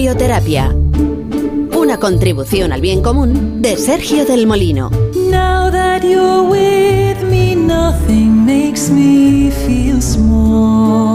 Biblioterapia. 0.00 0.74
Una 1.76 1.98
contribución 2.00 2.72
al 2.72 2.80
bien 2.80 3.02
común 3.02 3.60
de 3.60 3.76
Sergio 3.76 4.24
del 4.24 4.46
Molino. 4.46 4.88
Now 5.30 5.70
that 5.70 6.02
you're 6.02 6.40
with 6.48 7.22
me, 7.30 7.54
nothing 7.54 8.46
makes 8.46 8.88
me 8.88 9.50
feel 9.50 10.00
small. 10.00 11.09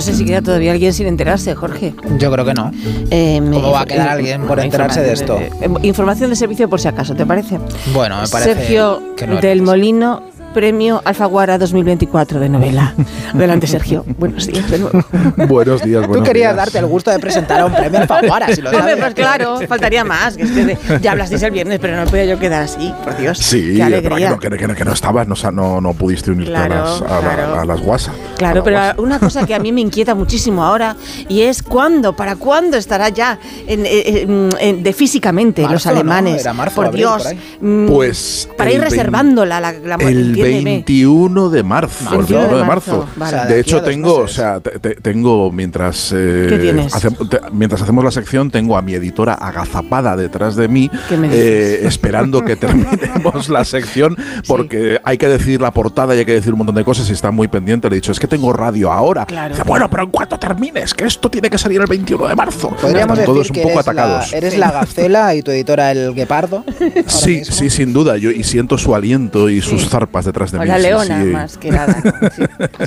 No 0.00 0.06
sé 0.06 0.14
si 0.14 0.24
queda 0.24 0.40
todavía 0.40 0.72
alguien 0.72 0.94
sin 0.94 1.06
enterarse, 1.08 1.54
Jorge. 1.54 1.92
Yo 2.16 2.32
creo 2.32 2.46
que 2.46 2.54
no. 2.54 2.70
Eh, 3.10 3.38
¿Cómo 3.52 3.70
va 3.70 3.82
a 3.82 3.84
quedar 3.84 4.06
eh, 4.06 4.10
alguien 4.12 4.46
por 4.46 4.58
enterarse 4.58 5.02
de 5.02 5.12
esto? 5.12 5.38
eh, 5.38 5.50
información 5.82 6.30
de 6.30 6.36
servicio 6.36 6.70
por 6.70 6.80
si 6.80 6.88
acaso, 6.88 7.14
¿te 7.14 7.26
parece? 7.26 7.58
Bueno, 7.92 8.22
me 8.22 8.28
parece 8.28 8.54
Sergio 8.54 9.14
que 9.14 9.26
no 9.26 9.36
del. 9.42 9.60
Molino, 9.60 10.22
premio 10.54 11.00
Alfaguara 11.04 11.58
2024 11.58 12.40
de 12.40 12.48
novela. 12.48 12.94
Adelante, 13.34 13.66
Sergio. 13.66 14.04
Buenos 14.18 14.46
días 14.46 14.68
de 14.70 14.78
nuevo. 14.80 15.04
Buenos 15.48 15.82
días, 15.82 16.02
Tú 16.02 16.08
buenos 16.08 16.26
querías 16.28 16.50
días. 16.52 16.56
darte 16.56 16.78
el 16.78 16.86
gusto 16.86 17.10
de 17.10 17.18
presentar 17.18 17.60
a 17.60 17.66
un 17.66 17.72
premio 17.74 18.00
Alfaguara, 18.00 18.48
si 18.52 18.60
lo 18.60 18.70
sabes. 18.72 18.96
pues 18.96 19.14
claro, 19.14 19.60
faltaría 19.68 20.04
más. 20.04 20.36
que 20.36 20.42
es 20.42 20.50
que 20.50 20.76
ya 21.00 21.12
hablasteis 21.12 21.42
el 21.42 21.50
viernes, 21.52 21.78
pero 21.80 21.96
no 21.96 22.04
podía 22.10 22.24
yo 22.24 22.38
quedar 22.38 22.62
así, 22.62 22.92
por 23.04 23.16
Dios. 23.16 23.38
Sí, 23.38 23.74
qué 23.76 24.02
que 24.02 24.28
no, 24.28 24.38
que, 24.56 24.66
no- 24.66 24.74
que 24.74 24.84
no 24.84 24.92
estabas, 24.92 25.26
no, 25.28 25.34
no, 25.52 25.80
no 25.80 25.94
pudiste 25.94 26.30
unirte 26.30 26.50
Claro, 26.52 26.74
a, 26.74 26.78
las, 26.78 27.02
a, 27.02 27.04
la- 27.04 27.20
claro. 27.20 27.60
a 27.60 27.64
las 27.64 27.80
guasas. 27.80 28.14
Claro, 28.36 28.64
pero 28.64 28.80
una 29.02 29.18
cosa 29.18 29.46
que 29.46 29.54
a 29.54 29.58
mí 29.58 29.70
me 29.72 29.80
inquieta 29.80 30.14
muchísimo 30.14 30.64
ahora 30.64 30.96
y 31.28 31.42
es 31.42 31.62
cuándo, 31.62 32.16
para 32.16 32.36
cuándo 32.36 32.76
estará 32.76 33.08
ya 33.10 33.38
en- 33.66 33.86
en- 33.86 34.48
en- 34.58 34.82
de 34.82 34.92
físicamente 34.92 35.62
los 35.68 35.86
alemanes. 35.86 36.40
Era 36.42 36.52
marzo, 36.52 36.76
por 36.76 36.86
abril, 36.86 37.02
Dios. 37.02 37.22
por. 37.22 37.68
Mm, 37.68 37.86
Pues 37.88 38.48
para 38.56 38.72
ir 38.72 38.80
reservándola 38.80 39.60
la, 39.60 39.72
la 39.72 39.94
El. 39.96 40.39
21 40.42 41.50
de 41.50 41.62
marzo. 41.62 42.04
El 42.12 42.18
21 42.18 42.40
de 42.40 42.46
21 42.48 42.58
de 42.58 42.64
marzo, 42.64 42.96
marzo. 42.98 43.08
vale. 43.16 43.36
O 43.36 43.40
sea, 43.40 43.46
De 43.46 43.60
hecho, 43.60 43.82
tengo, 43.82 44.16
o 44.16 44.28
sea, 44.28 44.60
te- 44.60 44.78
te- 44.78 44.94
tengo 44.96 45.50
mientras 45.50 46.12
eh, 46.12 46.46
¿Qué 46.48 46.58
tienes? 46.58 46.92
hacem- 46.94 47.28
te- 47.28 47.40
mientras 47.52 47.82
hacemos 47.82 48.04
la 48.04 48.10
sección, 48.10 48.50
tengo 48.50 48.76
a 48.76 48.82
mi 48.82 48.94
editora 48.94 49.34
agazapada 49.34 50.16
detrás 50.16 50.56
de 50.56 50.68
mí, 50.68 50.90
¿Qué 51.08 51.16
me 51.16 51.28
eh, 51.32 51.86
esperando 51.86 52.44
que 52.44 52.56
terminemos 52.56 53.48
la 53.48 53.64
sección, 53.64 54.16
porque 54.46 55.00
hay 55.04 55.18
que 55.18 55.28
decir 55.28 55.60
la 55.60 55.70
portada 55.72 56.14
y 56.14 56.18
hay 56.20 56.24
que 56.24 56.32
decir 56.32 56.52
un 56.52 56.58
montón 56.58 56.74
de 56.76 56.84
cosas 56.84 57.08
y 57.08 57.12
está 57.12 57.30
muy 57.30 57.48
pendiente. 57.48 57.88
Le 57.88 57.96
he 57.96 58.00
dicho, 58.00 58.12
es 58.12 58.20
que 58.20 58.26
tengo 58.26 58.52
radio 58.52 58.90
ahora. 58.92 59.26
Claro. 59.26 59.54
Dice, 59.54 59.64
bueno, 59.66 59.88
pero 59.90 60.04
en 60.04 60.10
cuanto 60.10 60.38
termines, 60.38 60.94
que 60.94 61.04
esto 61.04 61.30
tiene 61.30 61.50
que 61.50 61.58
salir 61.58 61.80
el 61.80 61.86
21 61.86 62.26
de 62.28 62.34
marzo. 62.34 62.70
Podríamos 62.80 63.18
Están 63.18 63.34
todos 63.34 63.48
decir 63.48 63.64
un 63.66 63.72
poco 63.72 63.80
eres, 63.80 63.86
la, 63.86 63.92
atacados. 63.92 64.32
eres 64.32 64.58
la 64.58 64.70
gacela 64.70 65.34
y 65.34 65.42
tu 65.42 65.50
editora 65.50 65.90
el 65.92 66.14
guepardo. 66.14 66.64
Sí, 67.06 67.36
mismo. 67.38 67.54
sí, 67.54 67.70
sin 67.70 67.92
duda. 67.92 68.16
Yo 68.16 68.30
y 68.30 68.42
siento 68.44 68.78
su 68.78 68.94
aliento 68.94 69.48
y 69.48 69.60
sus 69.60 69.88
zarpas 69.88 70.26
detrás 70.30 70.52
de 70.52 70.58
O 70.58 70.62
mí. 70.62 70.66
la 70.68 70.76
sí, 70.76 70.82
leona, 70.82 71.22
sí. 71.22 71.28
más 71.28 71.58
que 71.58 71.70
nada. 71.70 72.02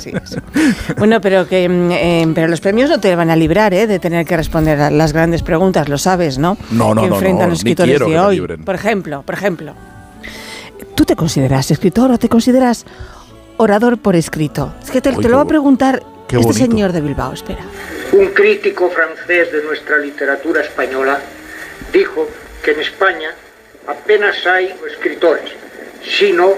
sí, 0.00 0.12
sí. 0.24 0.36
Bueno, 0.98 1.20
pero 1.20 1.46
que 1.46 1.68
mm, 1.68 1.90
eh, 1.92 2.32
pero 2.34 2.48
los 2.48 2.60
premios 2.60 2.90
no 2.90 2.98
te 3.00 3.14
van 3.16 3.30
a 3.30 3.36
librar 3.36 3.72
¿eh? 3.74 3.86
de 3.86 3.98
tener 3.98 4.26
que 4.26 4.36
responder 4.36 4.80
a 4.80 4.90
las 4.90 5.12
grandes 5.12 5.42
preguntas, 5.42 5.88
lo 5.88 5.98
sabes, 5.98 6.38
¿no? 6.38 6.56
No, 6.70 6.94
no, 6.94 7.02
que 7.02 7.08
no, 7.08 7.14
enfrentan 7.16 7.46
no, 7.46 7.50
los 7.50 7.58
escritores 7.60 7.98
de 8.00 8.18
hoy. 8.18 8.40
Por 8.64 8.74
ejemplo, 8.74 9.22
por 9.22 9.34
ejemplo, 9.34 9.74
¿tú 10.94 11.04
te 11.04 11.16
consideras 11.16 11.70
escritor 11.70 12.10
o 12.10 12.18
te 12.18 12.28
consideras 12.28 12.84
orador 13.56 13.98
por 13.98 14.16
escrito? 14.16 14.74
Es 14.82 14.90
que 14.90 15.00
te, 15.00 15.10
Uy, 15.10 15.16
te 15.16 15.22
qué 15.22 15.28
lo 15.28 15.36
va 15.36 15.42
a 15.42 15.46
preguntar 15.46 16.02
qué 16.28 16.36
este 16.36 16.46
bonito. 16.48 16.66
señor 16.66 16.92
de 16.92 17.00
Bilbao, 17.00 17.32
espera. 17.32 17.62
Un 18.12 18.26
crítico 18.28 18.90
francés 18.90 19.52
de 19.52 19.62
nuestra 19.64 19.98
literatura 19.98 20.62
española 20.62 21.18
dijo 21.92 22.28
que 22.64 22.72
en 22.72 22.80
España 22.80 23.30
apenas 23.86 24.34
hay 24.46 24.72
escritores, 24.90 25.50
sino 26.18 26.48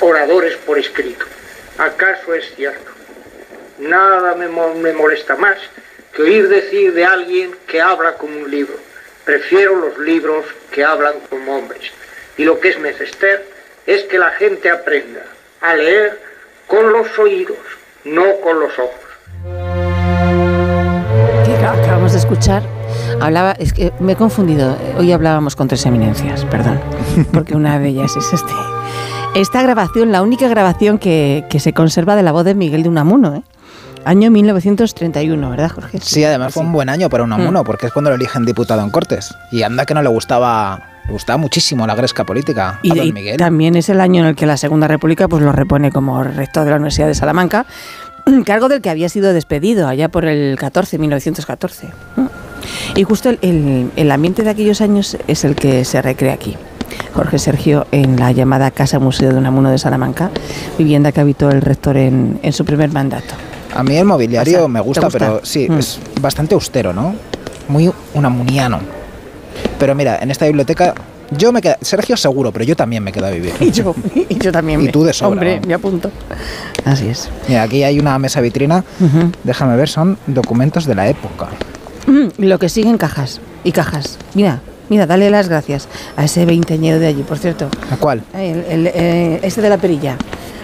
oradores 0.00 0.56
por 0.58 0.78
escrito. 0.78 1.24
¿Acaso 1.78 2.34
es 2.34 2.54
cierto? 2.56 2.90
Nada 3.78 4.34
me, 4.34 4.46
me 4.48 4.92
molesta 4.92 5.36
más 5.36 5.56
que 6.12 6.22
oír 6.22 6.48
decir 6.48 6.92
de 6.94 7.04
alguien 7.04 7.50
que 7.66 7.80
habla 7.80 8.14
como 8.14 8.36
un 8.38 8.50
libro. 8.50 8.74
Prefiero 9.24 9.74
los 9.76 9.98
libros 9.98 10.44
que 10.70 10.84
hablan 10.84 11.14
como 11.28 11.56
hombres. 11.58 11.90
Y 12.36 12.44
lo 12.44 12.60
que 12.60 12.68
es 12.70 12.78
menester 12.78 13.44
es 13.86 14.02
que 14.04 14.18
la 14.18 14.30
gente 14.32 14.70
aprenda 14.70 15.22
a 15.60 15.74
leer 15.74 16.20
con 16.66 16.92
los 16.92 17.18
oídos, 17.18 17.56
no 18.04 18.24
con 18.42 18.60
los 18.60 18.78
ojos. 18.78 19.00
acá- 21.56 21.72
acabamos 21.72 22.12
de 22.12 22.18
escuchar, 22.18 22.62
hablaba, 23.20 23.52
es 23.52 23.72
que 23.72 23.92
me 24.00 24.12
he 24.12 24.16
confundido, 24.16 24.76
hoy 24.98 25.12
hablábamos 25.12 25.56
con 25.56 25.68
tres 25.68 25.84
eminencias, 25.86 26.44
perdón, 26.46 26.80
porque 27.32 27.54
una 27.54 27.78
de 27.78 27.88
ellas 27.88 28.14
es 28.16 28.32
este. 28.32 28.52
Esta 29.34 29.62
grabación, 29.62 30.12
la 30.12 30.22
única 30.22 30.46
grabación 30.48 30.98
que, 30.98 31.44
que 31.50 31.58
se 31.58 31.72
conserva 31.72 32.14
de 32.14 32.22
la 32.22 32.30
voz 32.32 32.44
de 32.44 32.54
Miguel 32.54 32.84
de 32.84 32.88
Unamuno, 32.88 33.34
¿eh? 33.34 33.42
Año 34.04 34.30
1931, 34.30 35.50
¿verdad, 35.50 35.70
Jorge? 35.70 35.98
Sí, 36.00 36.22
además 36.24 36.52
fue 36.52 36.62
un 36.62 36.72
buen 36.72 36.88
año 36.90 37.08
para 37.08 37.24
Unamuno, 37.24 37.62
Mm. 37.62 37.66
porque 37.66 37.86
es 37.86 37.92
cuando 37.92 38.10
lo 38.10 38.16
eligen 38.16 38.44
diputado 38.44 38.82
en 38.82 38.90
Cortes. 38.90 39.34
Y 39.50 39.62
anda 39.62 39.86
que 39.86 39.94
no 39.94 40.02
le 40.02 40.08
gustaba, 40.10 41.00
le 41.06 41.12
gustaba 41.12 41.38
muchísimo 41.38 41.86
la 41.86 41.94
gresca 41.94 42.24
política 42.24 42.78
Y, 42.82 42.92
a 42.92 42.94
don 42.96 43.06
y 43.06 43.12
Miguel. 43.12 43.36
también 43.38 43.76
es 43.76 43.88
el 43.88 44.00
año 44.00 44.20
en 44.22 44.28
el 44.28 44.36
que 44.36 44.46
la 44.46 44.56
Segunda 44.58 44.86
República 44.88 45.26
pues 45.26 45.42
lo 45.42 45.52
repone 45.52 45.90
como 45.90 46.22
rector 46.22 46.64
de 46.64 46.70
la 46.70 46.76
Universidad 46.76 47.06
de 47.08 47.14
Salamanca, 47.14 47.64
cargo 48.44 48.68
del 48.68 48.82
que 48.82 48.90
había 48.90 49.08
sido 49.08 49.32
despedido 49.32 49.88
allá 49.88 50.10
por 50.10 50.26
el 50.26 50.56
14, 50.58 50.98
1914. 50.98 51.88
Y 52.94 53.02
justo 53.04 53.30
el, 53.30 53.38
el- 53.42 53.90
el 53.96 54.10
ambiente 54.12 54.42
de 54.42 54.50
aquellos 54.50 54.80
años 54.82 55.16
es 55.26 55.44
el 55.44 55.56
que 55.56 55.84
se 55.86 56.00
recrea 56.02 56.34
aquí. 56.34 56.56
Jorge 57.14 57.38
Sergio 57.38 57.86
en 57.92 58.18
la 58.18 58.32
llamada 58.32 58.70
Casa 58.70 58.98
Museo 58.98 59.32
de 59.32 59.38
Unamuno 59.38 59.70
de 59.70 59.78
Salamanca, 59.78 60.30
vivienda 60.78 61.12
que 61.12 61.20
habitó 61.20 61.50
el 61.50 61.60
rector 61.62 61.96
en, 61.96 62.38
en 62.42 62.52
su 62.52 62.64
primer 62.64 62.92
mandato. 62.92 63.34
A 63.74 63.82
mí 63.82 63.96
el 63.96 64.04
mobiliario 64.04 64.58
O 64.58 64.60
sea, 64.60 64.68
me 64.68 64.80
¿te 64.80 64.84
gusta, 64.86 65.04
gusta? 65.06 65.18
pero 65.18 65.40
sí, 65.44 65.66
Mm. 65.68 65.78
es 65.78 65.98
bastante 66.20 66.54
austero, 66.54 66.92
¿no? 66.92 67.14
Muy 67.68 67.90
unamuniano. 68.14 68.78
Pero 69.78 69.94
mira, 69.94 70.18
en 70.20 70.30
esta 70.30 70.46
biblioteca 70.46 70.94
yo 71.36 71.50
me 71.52 71.60
quedo, 71.62 71.74
Sergio 71.80 72.16
seguro, 72.16 72.52
pero 72.52 72.64
yo 72.64 72.76
también 72.76 73.02
me 73.02 73.10
quedo 73.10 73.26
a 73.26 73.30
vivir. 73.30 73.52
Y 73.60 73.70
yo, 73.72 73.94
y 74.28 74.38
yo 74.38 74.52
también. 74.52 74.80
Y 74.82 74.84
me- 74.86 74.92
tú 74.92 75.02
de 75.04 75.12
sobra, 75.12 75.30
Hombre, 75.32 75.60
me 75.66 75.74
apunto. 75.74 76.10
Así 76.84 77.08
es. 77.08 77.28
Mira, 77.48 77.62
aquí 77.62 77.82
hay 77.82 77.98
una 77.98 78.18
mesa 78.18 78.40
vitrina, 78.40 78.84
déjame 79.42 79.76
ver, 79.76 79.88
son 79.88 80.18
documentos 80.26 80.84
de 80.86 80.94
la 80.94 81.08
época. 81.08 81.48
Mm, 82.06 82.26
Lo 82.44 82.58
que 82.58 82.68
sigue 82.68 82.90
en 82.90 82.98
cajas 82.98 83.40
y 83.64 83.72
cajas. 83.72 84.18
Mira, 84.34 84.60
mira, 84.88 85.06
dale 85.06 85.30
las 85.30 85.48
gracias 85.48 85.88
a 86.16 86.24
ese 86.24 86.44
veinteñero 86.46 86.98
de 86.98 87.06
allí, 87.08 87.22
por 87.22 87.38
cierto. 87.38 87.68
¿A 87.90 87.96
cuál? 87.96 88.22
El- 88.34 88.64
el, 88.68 88.86
eh, 88.88 89.40
este 89.42 89.62
de 89.62 89.68
la 89.68 89.78
perilla. 89.78 90.16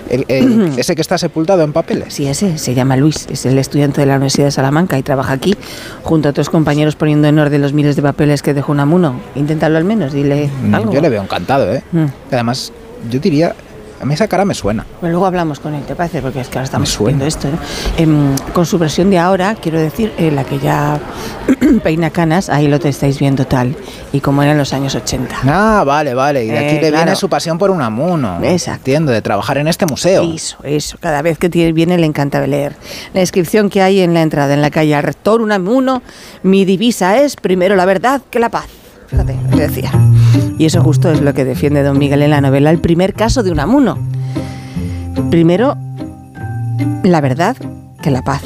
El- 0.08 0.25
el- 0.28 0.72
ese 0.78 0.94
que 0.97 1.03
está 1.03 1.16
sepultado 1.19 1.62
en 1.62 1.72
papeles. 1.72 2.12
Sí, 2.14 2.26
ese 2.26 2.59
se 2.59 2.75
llama 2.75 2.97
Luis, 2.97 3.26
es 3.30 3.47
el 3.47 3.56
estudiante 3.59 4.00
de 4.00 4.06
la 4.09 4.14
Universidad 4.14 4.47
de 4.47 4.50
Salamanca 4.50 4.98
y 4.98 5.03
trabaja 5.03 5.32
aquí 5.34 5.54
junto 6.03 6.28
a 6.28 6.30
otros 6.32 6.50
compañeros 6.50 6.97
poniendo 6.97 7.28
en 7.28 7.38
orden 7.38 7.62
los 7.62 7.72
miles 7.72 7.94
de 7.97 8.03
papeles 8.03 8.42
que 8.42 8.53
dejó 8.53 8.72
Unamuno. 8.72 9.20
Inténtalo 9.36 9.78
al 9.78 9.84
menos, 9.84 10.12
dile 10.12 10.50
Mm, 10.64 10.75
algo. 10.75 10.92
Yo 10.92 11.00
le 11.00 11.09
veo 11.10 11.22
encantado, 11.22 11.72
¿eh? 11.72 11.82
Mm. 11.92 12.06
Además, 12.32 12.72
yo 13.09 13.20
diría, 13.20 13.54
a 14.00 14.04
mí 14.06 14.14
esa 14.14 14.28
cara 14.28 14.44
me 14.44 14.54
suena. 14.54 14.86
Bueno, 15.00 15.12
luego 15.12 15.26
hablamos 15.26 15.60
con 15.60 15.74
él, 15.74 15.82
¿te 15.84 15.94
parece? 15.94 16.22
Porque 16.22 16.40
es 16.40 16.48
que 16.48 16.58
ahora 16.58 16.64
estamos 16.64 16.98
viendo 17.04 17.24
esto. 17.26 17.48
¿no? 17.50 17.58
Em, 17.98 18.34
con 18.52 18.64
su 18.66 18.78
versión 18.78 19.10
de 19.10 19.18
ahora, 19.18 19.54
quiero 19.54 19.78
decir, 19.78 20.12
eh, 20.18 20.30
la 20.30 20.44
que 20.44 20.58
ya 20.58 20.98
peina 21.82 22.10
canas, 22.10 22.48
ahí 22.48 22.66
lo 22.68 22.78
te 22.80 22.88
estáis 22.88 23.18
viendo 23.18 23.47
tal. 23.47 23.76
Y 24.12 24.20
como 24.20 24.42
era 24.42 24.52
en 24.52 24.58
los 24.58 24.72
años 24.72 24.94
80. 24.94 25.36
Ah, 25.44 25.84
vale, 25.86 26.14
vale. 26.14 26.44
Y 26.44 26.48
de 26.48 26.58
aquí 26.58 26.66
Eh, 26.76 26.80
le 26.82 26.91
viene 26.91 27.02
claro. 27.02 27.16
su 27.16 27.28
pasión 27.28 27.58
por 27.58 27.70
Unamuno. 27.70 28.38
Exacto. 28.42 28.78
Entiendo, 28.80 29.12
de 29.12 29.22
trabajar 29.22 29.58
en 29.58 29.68
este 29.68 29.86
museo. 29.86 30.22
Eso, 30.34 30.56
eso. 30.64 30.96
Cada 31.00 31.20
vez 31.22 31.38
que 31.38 31.48
viene 31.48 31.98
le 31.98 32.06
encanta 32.06 32.44
leer. 32.46 32.74
La 33.12 33.20
inscripción 33.20 33.68
que 33.68 33.82
hay 33.82 34.00
en 34.00 34.14
la 34.14 34.22
entrada, 34.22 34.54
en 34.54 34.62
la 34.62 34.70
calle 34.70 34.94
al 34.94 35.03
rector 35.03 35.41
Unamuno, 35.42 36.03
mi 36.42 36.64
divisa 36.64 37.18
es 37.18 37.36
primero 37.36 37.76
la 37.76 37.84
verdad 37.84 38.22
que 38.30 38.38
la 38.38 38.48
paz. 38.48 38.66
Fíjate, 39.08 39.36
decía. 39.56 39.91
Y 40.59 40.66
eso 40.66 40.82
justo 40.82 41.10
es 41.10 41.21
lo 41.21 41.32
que 41.34 41.44
defiende 41.44 41.82
don 41.82 41.98
Miguel 41.98 42.22
en 42.22 42.30
la 42.30 42.41
novela, 42.41 42.71
el 42.71 42.78
primer 42.80 43.15
caso 43.15 43.42
de 43.42 43.50
Unamuno. 43.50 43.98
Primero, 45.30 45.77
la 47.03 47.21
verdad 47.21 47.56
que 48.03 48.10
la 48.10 48.22
paz. 48.22 48.42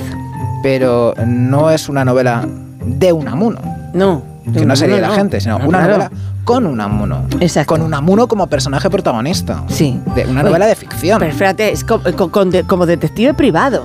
Pero 0.63 1.15
no 1.27 1.71
es 1.71 1.89
una 1.89 2.05
novela 2.05 2.47
de 2.85 3.13
Unamuno. 3.13 3.61
No. 3.93 4.23
de 4.45 4.61
Que 4.61 4.67
no 4.67 4.77
sería 4.77 4.97
Unamuno 4.97 5.09
la 5.13 5.17
no. 5.17 5.21
gente, 5.23 5.41
sino 5.41 5.59
No, 5.59 5.69
una 5.69 5.79
claro. 5.79 5.93
novela 5.99 6.11
con 6.45 6.67
Unamuno. 6.67 7.25
Exacto. 7.41 7.75
Con 7.75 7.83
Unamuno 7.83 8.29
como 8.29 8.47
personaje 8.47 8.91
protagonista. 8.91 9.63
Sí. 9.69 9.99
De 10.15 10.25
una 10.27 10.41
Oye, 10.41 10.51
novela 10.51 10.67
de 10.67 10.75
ficción. 10.77 11.19
Pero 11.19 11.33
fíjate, 11.35 11.73
es 11.73 11.85
co- 11.85 12.01
co- 12.17 12.31
con 12.31 12.51
de- 12.51 12.65
como 12.65 12.87
detective 12.87 13.35
privado. 13.35 13.83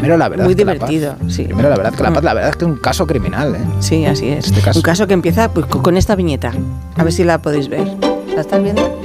Primero 0.00 0.16
la 0.16 0.28
verdad 0.30 0.44
Muy 0.46 0.54
que 0.54 0.64
la 0.64 0.74
paz. 0.76 0.88
divertido, 0.88 1.30
sí. 1.30 1.44
Primero 1.44 1.68
la 1.68 1.76
verdad 1.76 1.92
que 1.94 2.02
la 2.02 2.10
Mm. 2.10 2.14
paz. 2.14 2.24
La 2.24 2.34
verdad 2.34 2.50
es 2.50 2.56
que 2.56 2.64
es 2.64 2.70
un 2.70 2.76
caso 2.78 3.06
criminal, 3.06 3.54
¿eh? 3.54 3.58
Sí, 3.80 4.06
así 4.06 4.28
es. 4.30 4.46
Este 4.46 4.60
caso. 4.62 4.78
Un 4.78 4.82
caso 4.82 5.06
que 5.06 5.12
empieza 5.14 5.50
pues, 5.52 5.66
co- 5.66 5.82
con 5.82 5.96
esta 5.96 6.16
viñeta. 6.16 6.52
A 6.96 7.04
ver 7.04 7.12
si 7.12 7.22
la 7.24 7.42
podéis 7.42 7.68
ver. 7.68 7.86
¿La 8.34 8.40
estás 8.40 8.62
viendo? 8.62 8.98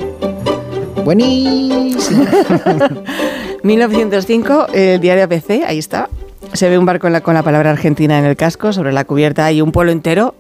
Buenísimo. 1.03 2.25
1905, 3.63 4.67
el 4.73 4.99
diario 4.99 5.23
ABC, 5.23 5.63
ahí 5.67 5.79
está. 5.79 6.09
Se 6.53 6.69
ve 6.69 6.77
un 6.77 6.85
barco 6.85 7.07
en 7.07 7.13
la- 7.13 7.21
con 7.21 7.33
la 7.33 7.43
palabra 7.43 7.71
Argentina 7.71 8.17
en 8.17 8.25
el 8.25 8.35
casco, 8.37 8.71
sobre 8.71 8.93
la 8.93 9.03
cubierta 9.03 9.45
hay 9.45 9.61
un 9.61 9.71
pueblo 9.71 9.91
entero 9.91 10.35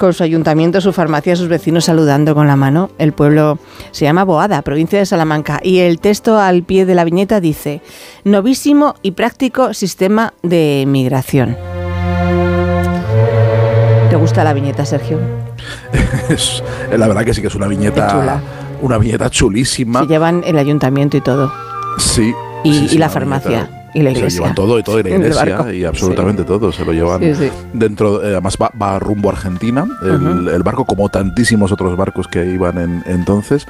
con 0.00 0.14
su 0.14 0.22
ayuntamiento, 0.22 0.80
su 0.80 0.94
farmacia, 0.94 1.36
sus 1.36 1.48
vecinos 1.48 1.84
saludando 1.84 2.34
con 2.34 2.46
la 2.48 2.56
mano. 2.56 2.88
El 2.96 3.12
pueblo 3.12 3.58
se 3.90 4.06
llama 4.06 4.24
Boada, 4.24 4.62
provincia 4.62 4.98
de 4.98 5.04
Salamanca, 5.04 5.60
y 5.62 5.80
el 5.80 6.00
texto 6.00 6.38
al 6.38 6.62
pie 6.62 6.86
de 6.86 6.94
la 6.94 7.04
viñeta 7.04 7.38
dice, 7.38 7.82
novísimo 8.24 8.94
y 9.02 9.10
práctico 9.12 9.74
sistema 9.74 10.32
de 10.42 10.84
migración. 10.88 11.54
¿Te 14.08 14.16
gusta 14.16 14.42
la 14.42 14.54
viñeta, 14.54 14.84
Sergio? 14.86 15.18
Es- 16.30 16.62
la 16.96 17.06
verdad 17.06 17.24
que 17.24 17.34
sí 17.34 17.42
que 17.42 17.48
es 17.48 17.54
una 17.54 17.66
viñeta, 17.68 18.08
chula. 18.10 18.40
una 18.80 18.96
viñeta 18.96 19.28
chulísima. 19.30 20.00
Se 20.00 20.06
llevan 20.06 20.42
el 20.46 20.56
ayuntamiento 20.58 21.16
y 21.16 21.20
todo. 21.20 21.52
Sí. 21.98 22.32
Y- 22.64 22.72
sí, 22.74 22.84
y 22.84 22.88
sí, 22.88 22.98
la 22.98 23.08
farmacia, 23.10 23.50
viñeta. 23.68 23.79
Y 23.94 24.02
la 24.02 24.14
Se 24.14 24.28
llevan 24.30 24.54
todo 24.54 24.78
y 24.78 24.82
todo 24.82 25.00
y 25.00 25.02
la 25.02 25.10
iglesia 25.10 25.72
y 25.72 25.84
absolutamente 25.84 26.44
todo. 26.44 26.70
Se 26.72 26.84
lo 26.84 26.92
llevan 26.92 27.20
Sí, 27.22 27.34
sí. 27.34 27.50
dentro. 27.72 28.22
eh, 28.24 28.32
además 28.32 28.56
va, 28.60 28.70
va 28.80 28.98
rumbo 28.98 29.28
a 29.30 29.32
Argentina. 29.32 29.86
El, 30.02 30.48
el 30.48 30.62
barco, 30.62 30.84
como 30.84 31.08
tantísimos 31.08 31.72
otros 31.72 31.96
barcos 31.96 32.28
que 32.28 32.44
iban 32.46 32.78
en, 32.78 33.02
entonces, 33.06 33.66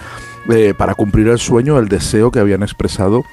eh, 0.50 0.74
para 0.76 0.94
cumplir 0.94 1.28
el 1.28 1.38
sueño, 1.38 1.78
el 1.78 1.88
deseo 1.88 2.30
que 2.30 2.38
habían 2.38 2.62
expresado 2.62 3.24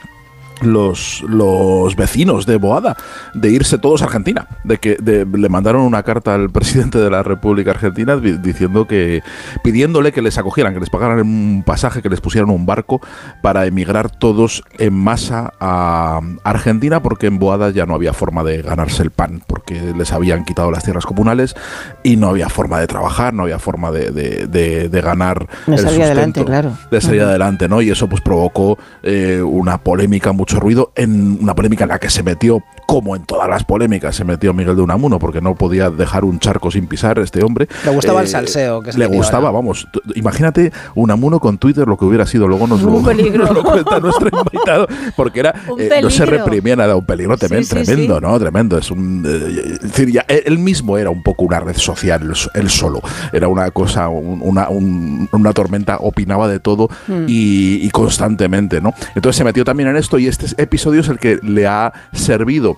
los, 0.62 1.24
los 1.28 1.96
vecinos 1.96 2.46
de 2.46 2.58
Boada 2.58 2.96
de 3.34 3.50
irse 3.52 3.78
todos 3.78 4.02
a 4.02 4.06
Argentina 4.06 4.48
de 4.64 4.78
que 4.78 4.96
de- 5.02 5.26
le 5.26 5.50
mandaron 5.50 5.82
una 5.82 6.04
carta 6.04 6.34
al 6.36 6.50
presidente 6.50 6.98
de 7.00 7.10
la 7.10 7.24
República 7.24 7.72
Argentina 7.72 8.16
di- 8.18 8.38
diciendo 8.38 8.88
que 8.88 9.22
pidiéndole 9.64 10.12
que 10.12 10.22
les 10.22 10.38
acogieran 10.38 10.74
que 10.74 10.80
les 10.80 10.90
pagaran 10.90 11.20
un 11.22 11.64
pasaje 11.66 12.02
que 12.02 12.10
les 12.10 12.22
pusieran 12.22 12.50
un 12.50 12.66
barco 12.66 13.02
para 13.42 13.66
emigrar 13.66 14.10
todos 14.10 14.64
en 14.80 14.94
masa 14.94 15.54
a 15.60 16.20
Argentina 16.44 17.02
porque 17.02 17.28
en 17.28 17.40
Boada 17.40 17.70
ya 17.72 17.86
no 17.86 17.94
había 17.96 18.14
forma 18.14 18.44
de 18.44 18.62
ganarse 18.62 19.04
el 19.04 19.12
pan 19.12 19.42
porque 19.48 19.94
les 19.98 20.12
habían 20.12 20.44
quitado 20.46 20.72
las 20.72 20.84
tierras 20.84 21.06
comunales 21.06 21.56
y 22.04 22.16
no 22.18 22.30
había 22.30 22.50
forma 22.50 22.80
de 22.80 22.88
trabajar 22.88 23.34
no 23.34 23.44
había 23.44 23.60
forma 23.60 23.92
de, 23.92 24.12
de- 24.12 24.48
de- 24.48 24.90
de 24.90 25.02
ganar 25.02 25.48
De 25.68 25.78
salir 25.78 26.04
adelante, 26.04 26.44
claro. 26.46 26.72
de 26.92 27.02
salir 27.02 27.22
adelante, 27.22 27.68
¿no? 27.68 27.82
Y 27.82 27.90
eso 27.90 28.08
pues 28.08 28.22
provocó 28.22 28.78
eh, 29.04 29.42
una 29.42 29.78
polémica, 29.78 30.32
mucho 30.48 30.62
ruido, 30.62 30.94
en 30.96 31.40
una 31.42 31.54
polémica 31.56 31.84
en 31.84 31.90
la 31.90 32.00
que 32.00 32.10
se 32.10 32.24
metió, 32.24 32.64
como 32.88 33.16
en 33.16 33.24
todas 33.26 33.48
las 33.50 33.64
polémicas, 33.66 34.16
se 34.16 34.24
metió 34.24 34.54
Miguel 34.54 34.76
de 34.76 34.82
Unamuno, 34.82 35.20
porque 35.20 35.42
no 35.42 35.54
podía 35.56 35.90
dejar 35.92 36.24
un 36.26 36.40
charco 36.40 36.72
sin 36.72 36.88
pisar 36.88 37.20
este 37.20 37.44
hombre. 37.44 37.68
Le 37.86 37.92
gustaba 37.92 38.22
el 38.22 38.28
salseo 38.28 38.82
que 38.82 38.94
se 38.94 38.98
Le 38.98 39.06
gustaba, 39.08 39.50
ahora. 39.50 39.52
vamos. 39.52 39.88
Imagínate 40.16 40.72
Unamuno 40.96 41.40
con 41.40 41.58
Twitter, 41.58 41.86
lo 41.88 41.98
que 41.98 42.06
hubiera 42.06 42.26
sido, 42.26 42.48
luego 42.48 42.66
nos, 42.66 42.82
lo, 42.82 42.94
Un 42.94 43.06
peligro. 43.06 43.44
nos 43.46 43.54
lo 43.56 43.64
cuenta 43.64 44.00
nuestro 44.00 44.30
invitado, 44.30 44.88
porque 45.16 45.42
era 45.42 45.50
eh, 45.78 46.00
no 46.02 46.10
se 46.10 46.20
peligro. 46.24 46.46
reprimía 46.46 46.76
nada, 46.78 46.96
un 46.96 47.06
peligro 47.06 47.36
Sí, 47.38 47.48
tremendo, 47.70 48.16
sí. 48.16 48.22
¿no? 48.22 48.40
Tremendo. 48.40 48.78
Es 48.78 48.90
un, 48.90 49.24
eh, 49.28 49.74
es 49.74 49.82
decir, 49.82 50.10
ya, 50.12 50.22
él 50.30 50.58
mismo 50.58 50.98
era 50.98 51.10
un 51.10 51.22
poco 51.24 51.44
una 51.44 51.60
red 51.60 51.76
social, 51.76 52.22
él 52.24 52.36
so- 52.36 52.50
él 52.54 52.70
solo. 52.70 53.02
Era 53.34 53.50
una 53.50 53.70
cosa, 53.72 54.08
un- 54.08 54.40
una, 54.42 54.70
un- 54.70 55.28
una 55.34 55.52
tormenta, 55.54 55.98
opinaba 56.00 56.48
de 56.48 56.60
todo 56.62 56.90
y, 57.28 57.80
y 57.86 57.90
constantemente, 57.90 58.80
¿no? 58.80 58.94
Entonces 59.14 59.36
se 59.36 59.44
metió 59.44 59.66
también 59.66 59.90
en 59.90 59.98
esto 59.98 60.18
y 60.18 60.28
este 60.28 60.46
episodio 60.62 61.02
es 61.02 61.10
el 61.10 61.20
que 61.20 61.38
le 61.44 61.68
ha 61.68 61.92
servido 62.14 62.77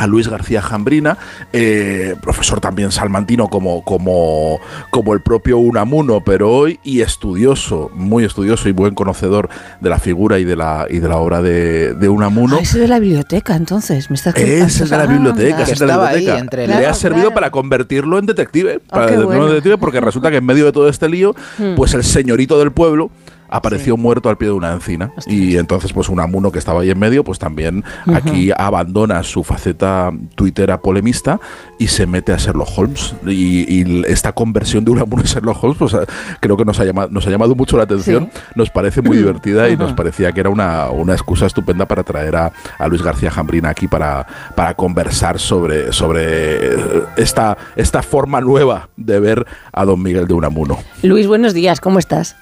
a 0.00 0.06
Luis 0.06 0.28
García 0.28 0.62
Jambrina, 0.62 1.18
eh, 1.52 2.16
profesor 2.22 2.58
también 2.60 2.90
salmantino 2.90 3.48
como, 3.48 3.84
como, 3.84 4.58
como 4.90 5.12
el 5.12 5.20
propio 5.20 5.58
Unamuno, 5.58 6.22
pero 6.24 6.50
hoy 6.50 6.80
y 6.82 7.02
estudioso, 7.02 7.90
muy 7.94 8.24
estudioso 8.24 8.68
y 8.68 8.72
buen 8.72 8.94
conocedor 8.94 9.50
de 9.80 9.90
la 9.90 9.98
figura 9.98 10.38
y 10.38 10.44
de 10.44 10.56
la, 10.56 10.86
y 10.88 11.00
de 11.00 11.08
la 11.08 11.18
obra 11.18 11.42
de, 11.42 11.92
de 11.94 12.08
Unamuno. 12.08 12.56
Ah, 12.56 12.62
ese 12.62 12.78
de 12.78 12.88
la 12.88 12.98
biblioteca, 12.98 13.54
entonces. 13.56 14.08
Me 14.08 14.16
estás 14.16 14.34
Es 14.36 14.80
el 14.80 14.88
de 14.88 14.96
la 14.96 15.02
Ah, 15.02 15.06
biblioteca, 15.06 15.56
anda. 15.56 15.62
es 15.64 15.72
el 15.72 15.78
de 15.78 15.86
la 15.86 15.94
ahí 16.08 16.14
biblioteca. 16.16 16.38
entre 16.40 16.66
Le 16.66 16.72
Claro, 16.72 16.88
ha 16.88 16.94
servido 16.94 17.20
claro. 17.24 17.34
para 17.34 17.50
convertirlo 17.50 18.18
en 18.18 18.24
detective, 18.26 18.80
Ah, 18.88 19.00
para 19.00 19.14
en 19.14 19.24
bueno. 19.26 19.46
detective, 19.48 19.76
porque 19.76 20.00
resulta 20.00 20.30
que 20.30 20.38
en 20.38 20.46
medio 20.46 20.64
de 20.64 20.72
todo 20.72 20.88
este 20.88 21.08
lío, 21.10 21.34
Hmm. 21.58 21.74
pues 21.76 21.92
el 21.92 22.04
señorito 22.04 22.58
del 22.58 22.72
pueblo 22.72 23.10
apareció 23.50 23.96
muerto 23.96 24.28
al 24.28 24.38
pie 24.38 24.48
de 24.48 24.54
una 24.54 24.72
encina 24.72 25.12
y 25.26 25.56
entonces 25.56 25.92
pues 25.92 26.08
Unamuno 26.08 26.52
que 26.52 26.58
estaba 26.58 26.80
ahí 26.82 26.90
en 26.90 26.98
medio 26.98 27.24
pues 27.24 27.38
también 27.38 27.84
aquí 28.14 28.50
abandona 28.56 29.22
su 29.22 29.44
faceta 29.44 30.12
tuitera 30.34 30.80
polemista 30.80 31.40
y 31.78 31.88
se 31.88 32.06
mete 32.06 32.32
a 32.32 32.36
Sherlock 32.36 32.68
Holmes. 32.76 33.14
Y, 33.26 33.80
y 33.80 34.02
esta 34.06 34.32
conversión 34.32 34.84
de 34.84 34.92
Unamuno 34.92 35.22
a 35.22 35.26
Sherlock 35.26 35.62
Holmes 35.62 35.78
pues 35.78 35.94
eh, 35.94 36.06
creo 36.40 36.56
que 36.56 36.64
nos 36.64 36.78
ha 36.80 36.84
llamado, 36.84 37.08
nos 37.10 37.26
ha 37.26 37.30
llamado 37.30 37.54
mucho 37.54 37.76
la 37.76 37.84
atención. 37.84 38.30
Nos 38.54 38.70
parece 38.70 39.02
muy 39.02 39.16
divertida 39.18 39.68
y 39.68 39.76
nos 39.76 39.92
parecía 39.92 40.32
que 40.32 40.40
era 40.40 40.50
una, 40.50 40.90
una 40.90 41.12
excusa 41.12 41.46
estupenda 41.46 41.86
para 41.86 42.02
traer 42.02 42.36
a, 42.36 42.52
a 42.78 42.88
Luis 42.88 43.02
García 43.02 43.30
Jambrina 43.30 43.70
aquí 43.70 43.88
para, 43.88 44.26
para 44.54 44.74
conversar 44.74 45.38
sobre, 45.38 45.92
sobre 45.92 46.74
eh, 46.74 47.04
esta, 47.16 47.56
esta 47.76 48.02
forma 48.02 48.40
nueva 48.40 48.88
de 48.96 49.20
ver 49.20 49.46
a 49.72 49.84
don 49.84 50.02
Miguel 50.02 50.26
de 50.26 50.34
Unamuno 50.34 50.78
Luis, 51.02 51.26
buenos 51.26 51.54
días, 51.54 51.80
¿cómo 51.80 51.98
estás? 51.98 52.36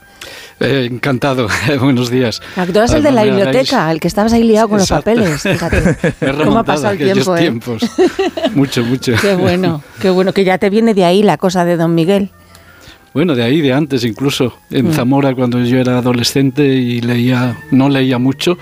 Eh, 0.60 0.88
encantado, 0.90 1.46
buenos 1.81 2.10
días. 2.10 2.40
Tú 2.55 2.62
eras 2.78 2.93
el 2.93 3.02
de 3.05 3.12
la 3.12 3.22
biblioteca, 3.25 3.90
el 3.93 4.00
que 4.00 4.08
estabas 4.08 4.32
ahí 4.32 4.43
liado 4.43 4.69
con 4.69 4.81
Exacto. 4.81 5.10
los 5.14 5.40
papeles. 5.40 5.43
Fíjate. 5.43 6.34
¿Cómo 6.44 6.58
ha 6.58 6.64
pasado 6.64 6.93
el 6.94 6.99
tiempo, 6.99 7.37
eh? 7.37 7.40
tiempos. 7.40 7.82
Mucho, 8.55 8.84
mucho. 8.84 9.12
Qué 9.20 9.37
bueno, 9.37 9.82
qué 10.00 10.10
bueno. 10.10 10.32
Que 10.32 10.44
ya 10.44 10.58
te 10.58 10.69
viene 10.69 10.94
de 10.94 11.05
ahí 11.05 11.22
la 11.22 11.37
cosa 11.37 11.64
de 11.64 11.76
Don 11.76 11.94
Miguel. 11.94 12.31
Bueno, 13.14 13.34
de 13.34 13.43
ahí, 13.44 13.60
de 13.60 13.72
antes 13.72 14.05
incluso. 14.05 14.55
En 14.70 14.88
Mm. 14.88 14.93
Zamora, 14.93 15.34
cuando 15.34 15.60
yo 15.64 15.78
era 15.78 15.99
adolescente 15.99 16.64
y 16.66 17.00
leía, 17.00 17.56
no 17.70 17.88
leía 17.88 18.19
mucho, 18.19 18.58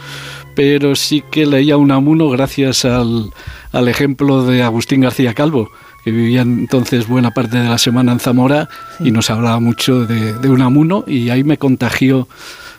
pero 0.55 0.95
sí 0.97 1.23
que 1.31 1.47
leía 1.47 1.77
Unamuno 1.79 2.29
gracias 2.31 2.85
al, 2.85 3.31
al 3.73 3.89
ejemplo 3.89 4.45
de 4.45 4.63
Agustín 4.63 5.01
García 5.01 5.35
Calvo, 5.35 5.71
que 6.07 6.13
vivía 6.13 6.43
entonces 6.43 7.09
buena 7.09 7.33
parte 7.33 7.59
de 7.59 7.69
la 7.69 7.79
semana 7.79 8.13
en 8.13 8.21
Zamora 8.21 8.69
y 9.01 9.11
nos 9.11 9.29
hablaba 9.29 9.59
mucho 9.59 10.07
de, 10.07 10.35
de 10.35 10.49
Unamuno 10.49 11.03
y 11.05 11.31
ahí 11.31 11.43
me 11.43 11.59
contagió, 11.59 12.29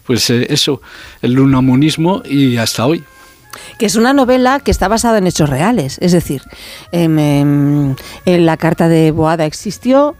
pues 0.05 0.29
eh, 0.29 0.47
eso, 0.49 0.81
el 1.21 1.37
unamunismo 1.37 2.23
y 2.23 2.55
hasta 2.55 2.85
hoy. 2.85 3.03
Que 3.79 3.85
es 3.85 3.97
una 3.97 4.13
novela 4.13 4.61
que 4.61 4.71
está 4.71 4.87
basada 4.87 5.17
en 5.17 5.27
hechos 5.27 5.49
reales. 5.49 5.97
Es 5.99 6.13
decir, 6.13 6.41
em, 6.93 7.19
em, 7.19 7.95
en 8.23 8.45
la 8.45 8.55
carta 8.55 8.87
de 8.87 9.11
Boada 9.11 9.45
existió, 9.45 10.15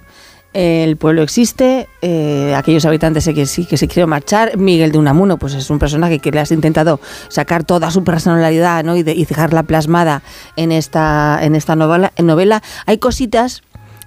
el 0.58 0.98
pueblo 0.98 1.22
existe, 1.22 1.88
eh, 2.02 2.56
aquellos 2.56 2.84
habitantes 2.86 3.30
que 3.34 3.46
sí 3.46 3.66
que 3.66 3.78
se 3.78 3.88
quieren 3.88 4.10
marchar. 4.10 4.58
Miguel 4.58 4.92
de 4.92 4.98
Unamuno, 4.98 5.38
pues 5.38 5.54
es 5.54 5.70
un 5.70 5.78
personaje 5.78 6.18
que 6.18 6.32
le 6.32 6.40
has 6.40 6.52
intentado 6.52 7.00
sacar 7.30 7.64
toda 7.64 7.92
su 7.92 8.04
personalidad 8.04 8.84
¿no? 8.84 8.96
y, 8.96 9.04
de- 9.04 9.14
dejarla 9.14 9.64
plasmada 9.64 10.24
en 10.56 10.72
esta, 10.72 11.38
en 11.44 11.54
esta 11.54 11.76
novela, 11.76 12.12
novela. 12.18 12.64
Hay 12.88 12.98
cositas 12.98 13.62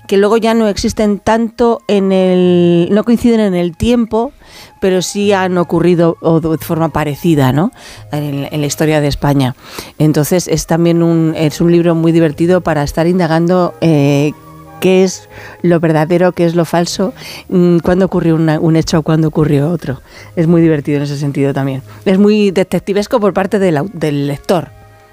que 0.08 0.16
luego 0.16 0.38
ya 0.38 0.54
no 0.54 0.66
existen 0.66 1.20
tanto 1.20 1.82
en 1.86 2.10
el 2.10 2.88
no 2.90 3.04
coinciden 3.04 3.38
en 3.38 3.54
el 3.54 3.76
tiempo 3.76 4.32
pero 4.80 5.02
sí 5.02 5.32
han 5.32 5.56
ocurrido 5.56 6.16
de 6.42 6.58
forma 6.58 6.88
parecida 6.88 7.52
¿no? 7.52 7.70
en, 8.10 8.48
en 8.50 8.60
la 8.60 8.66
historia 8.66 9.00
de 9.00 9.06
España 9.06 9.54
entonces 9.98 10.48
es 10.48 10.66
también 10.66 11.04
un 11.04 11.34
es 11.36 11.60
un 11.60 11.70
libro 11.70 11.94
muy 11.94 12.10
divertido 12.10 12.60
para 12.60 12.82
estar 12.82 13.06
indagando 13.06 13.74
eh, 13.82 14.32
qué 14.80 15.04
es 15.04 15.28
lo 15.62 15.78
verdadero, 15.80 16.32
qué 16.32 16.44
es 16.46 16.54
lo 16.54 16.64
falso, 16.64 17.12
mm, 17.48 17.78
cuándo 17.78 18.06
ocurrió 18.06 18.34
una- 18.34 18.58
un 18.58 18.76
hecho 18.76 18.98
o 18.98 19.02
cuándo 19.02 19.28
ocurrió 19.28 19.70
otro. 19.70 20.00
Es 20.36 20.46
muy 20.46 20.62
divertido 20.62 20.96
en 20.98 21.04
ese 21.04 21.16
sentido 21.18 21.52
también. 21.54 21.82
Es 22.04 22.18
muy 22.18 22.50
detectivesco 22.50 23.20
por 23.20 23.32
parte 23.32 23.58
del, 23.58 23.76
au- 23.76 23.90
del 23.92 24.26
lector. 24.26 24.68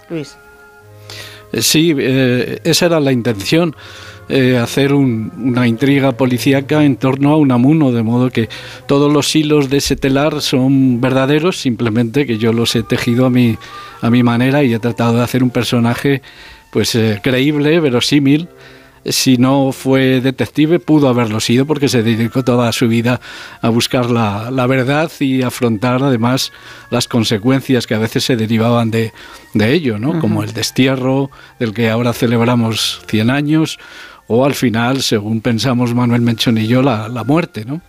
Luis. 0.09 0.35
Eh, 1.53 1.61
Sí, 1.61 1.93
eh, 1.97 2.59
esa 2.63 2.87
era 2.87 2.99
la 2.99 3.11
intención, 3.11 3.73
eh, 4.29 4.57
hacer 4.57 4.91
un- 4.93 5.31
una 5.37 5.65
intriga 5.67 6.11
policíaca 6.11 6.83
en 6.83 6.97
torno 6.97 7.31
a 7.31 7.37
Unamuno, 7.37 7.93
de 7.93 8.03
modo 8.03 8.29
que 8.29 8.49
todos 8.85 9.11
los 9.11 9.33
hilos 9.33 9.69
de 9.69 9.77
ese 9.77 9.95
telar 9.95 10.41
son 10.41 10.99
verdaderos, 10.99 11.57
simplemente 11.61 12.25
que 12.25 12.37
yo 12.37 12.51
los 12.51 12.75
he 12.75 12.83
tejido 12.83 13.25
a 13.25 13.29
mi, 13.29 13.57
a 14.01 14.09
mi 14.09 14.23
manera 14.23 14.63
y 14.63 14.73
he 14.73 14.79
tratado 14.79 15.17
de 15.17 15.23
hacer 15.23 15.41
un 15.43 15.49
personaje 15.49 16.21
pues 16.71 16.93
eh, 16.95 17.19
creíble, 17.23 17.79
verosímil. 17.79 18.49
Si 19.05 19.37
no 19.37 19.71
fue 19.71 20.21
detective, 20.21 20.79
pudo 20.79 21.07
haberlo 21.07 21.39
sido 21.39 21.65
porque 21.65 21.87
se 21.87 22.03
dedicó 22.03 22.43
toda 22.43 22.71
su 22.71 22.87
vida 22.87 23.21
a 23.61 23.69
buscar 23.69 24.09
la, 24.09 24.51
la 24.51 24.67
verdad 24.67 25.11
y 25.19 25.41
afrontar 25.41 26.03
además 26.03 26.51
las 26.89 27.07
consecuencias 27.07 27.87
que 27.87 27.95
a 27.95 27.99
veces 27.99 28.23
se 28.23 28.35
derivaban 28.35 28.91
de, 28.91 29.13
de 29.53 29.73
ello, 29.73 29.99
¿no? 29.99 30.19
como 30.19 30.43
el 30.43 30.53
destierro 30.53 31.31
del 31.59 31.73
que 31.73 31.89
ahora 31.89 32.13
celebramos 32.13 33.01
100 33.07 33.29
años 33.29 33.79
o 34.27 34.45
al 34.45 34.55
final, 34.55 35.01
según 35.01 35.41
pensamos 35.41 35.93
Manuel 35.93 36.21
Menchón 36.21 36.57
y 36.57 36.67
yo, 36.67 36.81
la, 36.81 37.07
la 37.07 37.23
muerte. 37.23 37.63
¿no? 37.65 37.81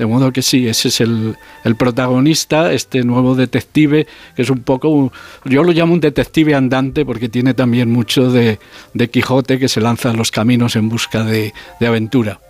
De 0.00 0.06
modo 0.06 0.32
que 0.32 0.40
sí, 0.40 0.66
ese 0.66 0.88
es 0.88 1.02
el, 1.02 1.36
el 1.62 1.76
protagonista, 1.76 2.72
este 2.72 3.04
nuevo 3.04 3.34
detective, 3.34 4.06
que 4.34 4.40
es 4.40 4.48
un 4.48 4.60
poco, 4.60 5.12
yo 5.44 5.62
lo 5.62 5.72
llamo 5.72 5.92
un 5.92 6.00
detective 6.00 6.54
andante 6.54 7.04
porque 7.04 7.28
tiene 7.28 7.52
también 7.52 7.90
mucho 7.90 8.32
de, 8.32 8.58
de 8.94 9.10
Quijote 9.10 9.58
que 9.58 9.68
se 9.68 9.82
lanza 9.82 10.08
a 10.08 10.14
los 10.14 10.30
caminos 10.30 10.74
en 10.74 10.88
busca 10.88 11.22
de, 11.22 11.52
de 11.80 11.86
aventura. 11.86 12.40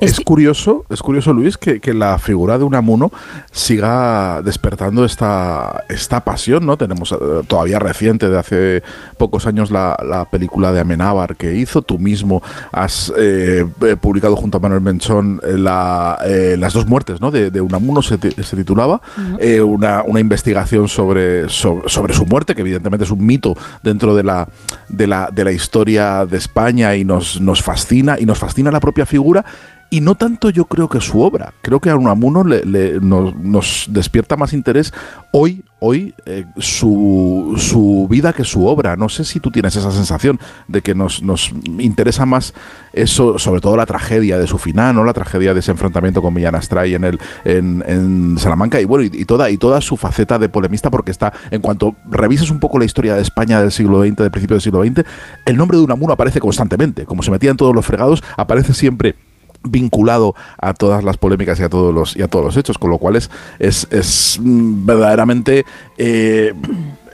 Es 0.00 0.20
curioso, 0.20 0.84
es 0.90 1.00
curioso 1.00 1.32
Luis, 1.32 1.56
que, 1.56 1.80
que, 1.80 1.94
la 1.94 2.18
figura 2.18 2.58
de 2.58 2.64
Unamuno 2.64 3.10
siga 3.52 4.42
despertando 4.42 5.04
esta, 5.04 5.84
esta 5.88 6.24
pasión, 6.24 6.66
¿no? 6.66 6.76
Tenemos 6.76 7.12
eh, 7.12 7.16
todavía 7.46 7.78
reciente, 7.78 8.28
de 8.28 8.38
hace 8.38 8.82
pocos 9.16 9.46
años, 9.46 9.70
la, 9.70 9.96
la 10.04 10.24
película 10.26 10.72
de 10.72 10.80
Amenábar 10.80 11.36
que 11.36 11.54
hizo, 11.54 11.82
tú 11.82 11.98
mismo 11.98 12.42
has 12.70 13.12
eh, 13.16 13.64
publicado 14.00 14.36
junto 14.36 14.58
a 14.58 14.60
Manuel 14.60 14.82
Menchón 14.82 15.40
eh, 15.42 15.56
la, 15.56 16.18
eh, 16.24 16.56
Las 16.64 16.72
dos 16.72 16.86
muertes, 16.86 17.20
¿no? 17.20 17.30
De, 17.30 17.50
de 17.50 17.60
Unamuno 17.60 18.00
se, 18.00 18.16
se 18.18 18.56
titulaba, 18.56 19.02
uh 19.18 19.20
-huh. 19.20 19.64
una, 19.64 20.02
una, 20.02 20.18
investigación 20.18 20.88
sobre, 20.88 21.50
sobre, 21.50 21.90
sobre, 21.90 22.14
su 22.14 22.24
muerte, 22.24 22.54
que 22.54 22.62
evidentemente 22.62 23.04
es 23.04 23.10
un 23.10 23.24
mito 23.24 23.54
dentro 23.82 24.16
de 24.16 24.22
la, 24.22 24.48
de 24.88 25.06
la, 25.06 25.28
de 25.30 25.44
la 25.44 25.52
historia 25.52 26.24
de 26.24 26.38
España 26.38 26.96
y 26.96 27.04
nos, 27.04 27.38
nos 27.38 27.60
fascina, 27.60 28.16
y 28.18 28.24
nos 28.24 28.38
fascina 28.38 28.70
la 28.70 28.80
propia 28.80 29.04
figura 29.04 29.44
y 29.90 30.00
no 30.00 30.14
tanto 30.14 30.50
yo 30.50 30.64
creo 30.64 30.88
que 30.88 31.00
su 31.00 31.20
obra. 31.20 31.52
Creo 31.62 31.80
que 31.80 31.90
a 31.90 31.96
Unamuno 31.96 32.44
le, 32.44 32.64
le, 32.64 32.98
nos, 33.00 33.36
nos, 33.36 33.86
despierta 33.90 34.36
más 34.36 34.52
interés 34.52 34.92
hoy, 35.32 35.64
hoy 35.86 36.14
eh, 36.24 36.46
su, 36.56 37.54
su, 37.58 38.06
vida 38.08 38.32
que 38.32 38.44
su 38.44 38.66
obra. 38.66 38.96
No 38.96 39.10
sé 39.10 39.24
si 39.24 39.38
tú 39.38 39.50
tienes 39.50 39.76
esa 39.76 39.92
sensación 39.92 40.40
de 40.66 40.80
que 40.80 40.94
nos, 40.94 41.22
nos, 41.22 41.52
interesa 41.78 42.24
más 42.24 42.54
eso, 42.94 43.38
sobre 43.38 43.60
todo 43.60 43.76
la 43.76 43.84
tragedia 43.84 44.38
de 44.38 44.46
su 44.46 44.56
final, 44.56 44.94
¿no? 44.94 45.04
la 45.04 45.12
tragedia 45.12 45.52
de 45.52 45.60
ese 45.60 45.72
enfrentamiento 45.72 46.22
con 46.22 46.32
Millán 46.32 46.54
Astray 46.54 46.94
en, 46.94 47.04
el, 47.04 47.20
en, 47.44 47.84
en 47.86 48.38
Salamanca 48.38 48.80
y 48.80 48.86
bueno, 48.86 49.04
y, 49.04 49.20
y, 49.20 49.24
toda, 49.26 49.50
y 49.50 49.58
toda 49.58 49.82
su 49.82 49.98
faceta 49.98 50.38
de 50.38 50.48
polemista, 50.48 50.90
porque 50.90 51.10
está, 51.10 51.34
en 51.50 51.60
cuanto 51.60 51.94
revisas 52.10 52.50
un 52.50 52.60
poco 52.60 52.78
la 52.78 52.86
historia 52.86 53.14
de 53.14 53.22
España 53.22 53.60
del 53.60 53.70
siglo 53.72 54.02
XX, 54.02 54.16
del 54.16 54.30
principio 54.30 54.54
del 54.54 54.62
siglo 54.62 54.82
XX, 54.82 55.04
el 55.44 55.56
nombre 55.56 55.76
de 55.76 55.84
Unamuno 55.84 56.14
aparece 56.14 56.40
constantemente. 56.40 57.04
Como 57.04 57.22
se 57.22 57.30
metía 57.30 57.50
en 57.50 57.58
todos 57.58 57.74
los 57.74 57.84
fregados, 57.84 58.22
aparece 58.36 58.72
siempre 58.72 59.16
vinculado 59.64 60.34
a 60.58 60.74
todas 60.74 61.02
las 61.02 61.16
polémicas 61.16 61.58
y 61.60 61.62
a 61.62 61.68
todos 61.68 61.94
los 61.94 62.16
y 62.16 62.22
a 62.22 62.28
todos 62.28 62.44
los 62.44 62.56
hechos, 62.56 62.78
con 62.78 62.90
lo 62.90 62.98
cual 62.98 63.16
es, 63.16 63.30
es, 63.58 63.88
es 63.90 64.38
verdaderamente 64.40 65.64
eh, 65.98 66.54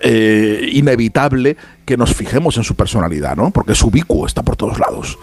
eh, 0.02 0.69
inevitable 0.73 1.57
que 1.85 1.97
nos 1.97 2.14
fijemos 2.14 2.57
en 2.57 2.64
su 2.64 2.75
personalidad, 2.75 3.37
¿no? 3.37 3.50
Porque 3.50 3.73
es 3.73 3.83
ubicuo, 3.83 4.26
está 4.26 4.42
por 4.42 4.57
todos 4.57 4.78
lados. 4.78 5.19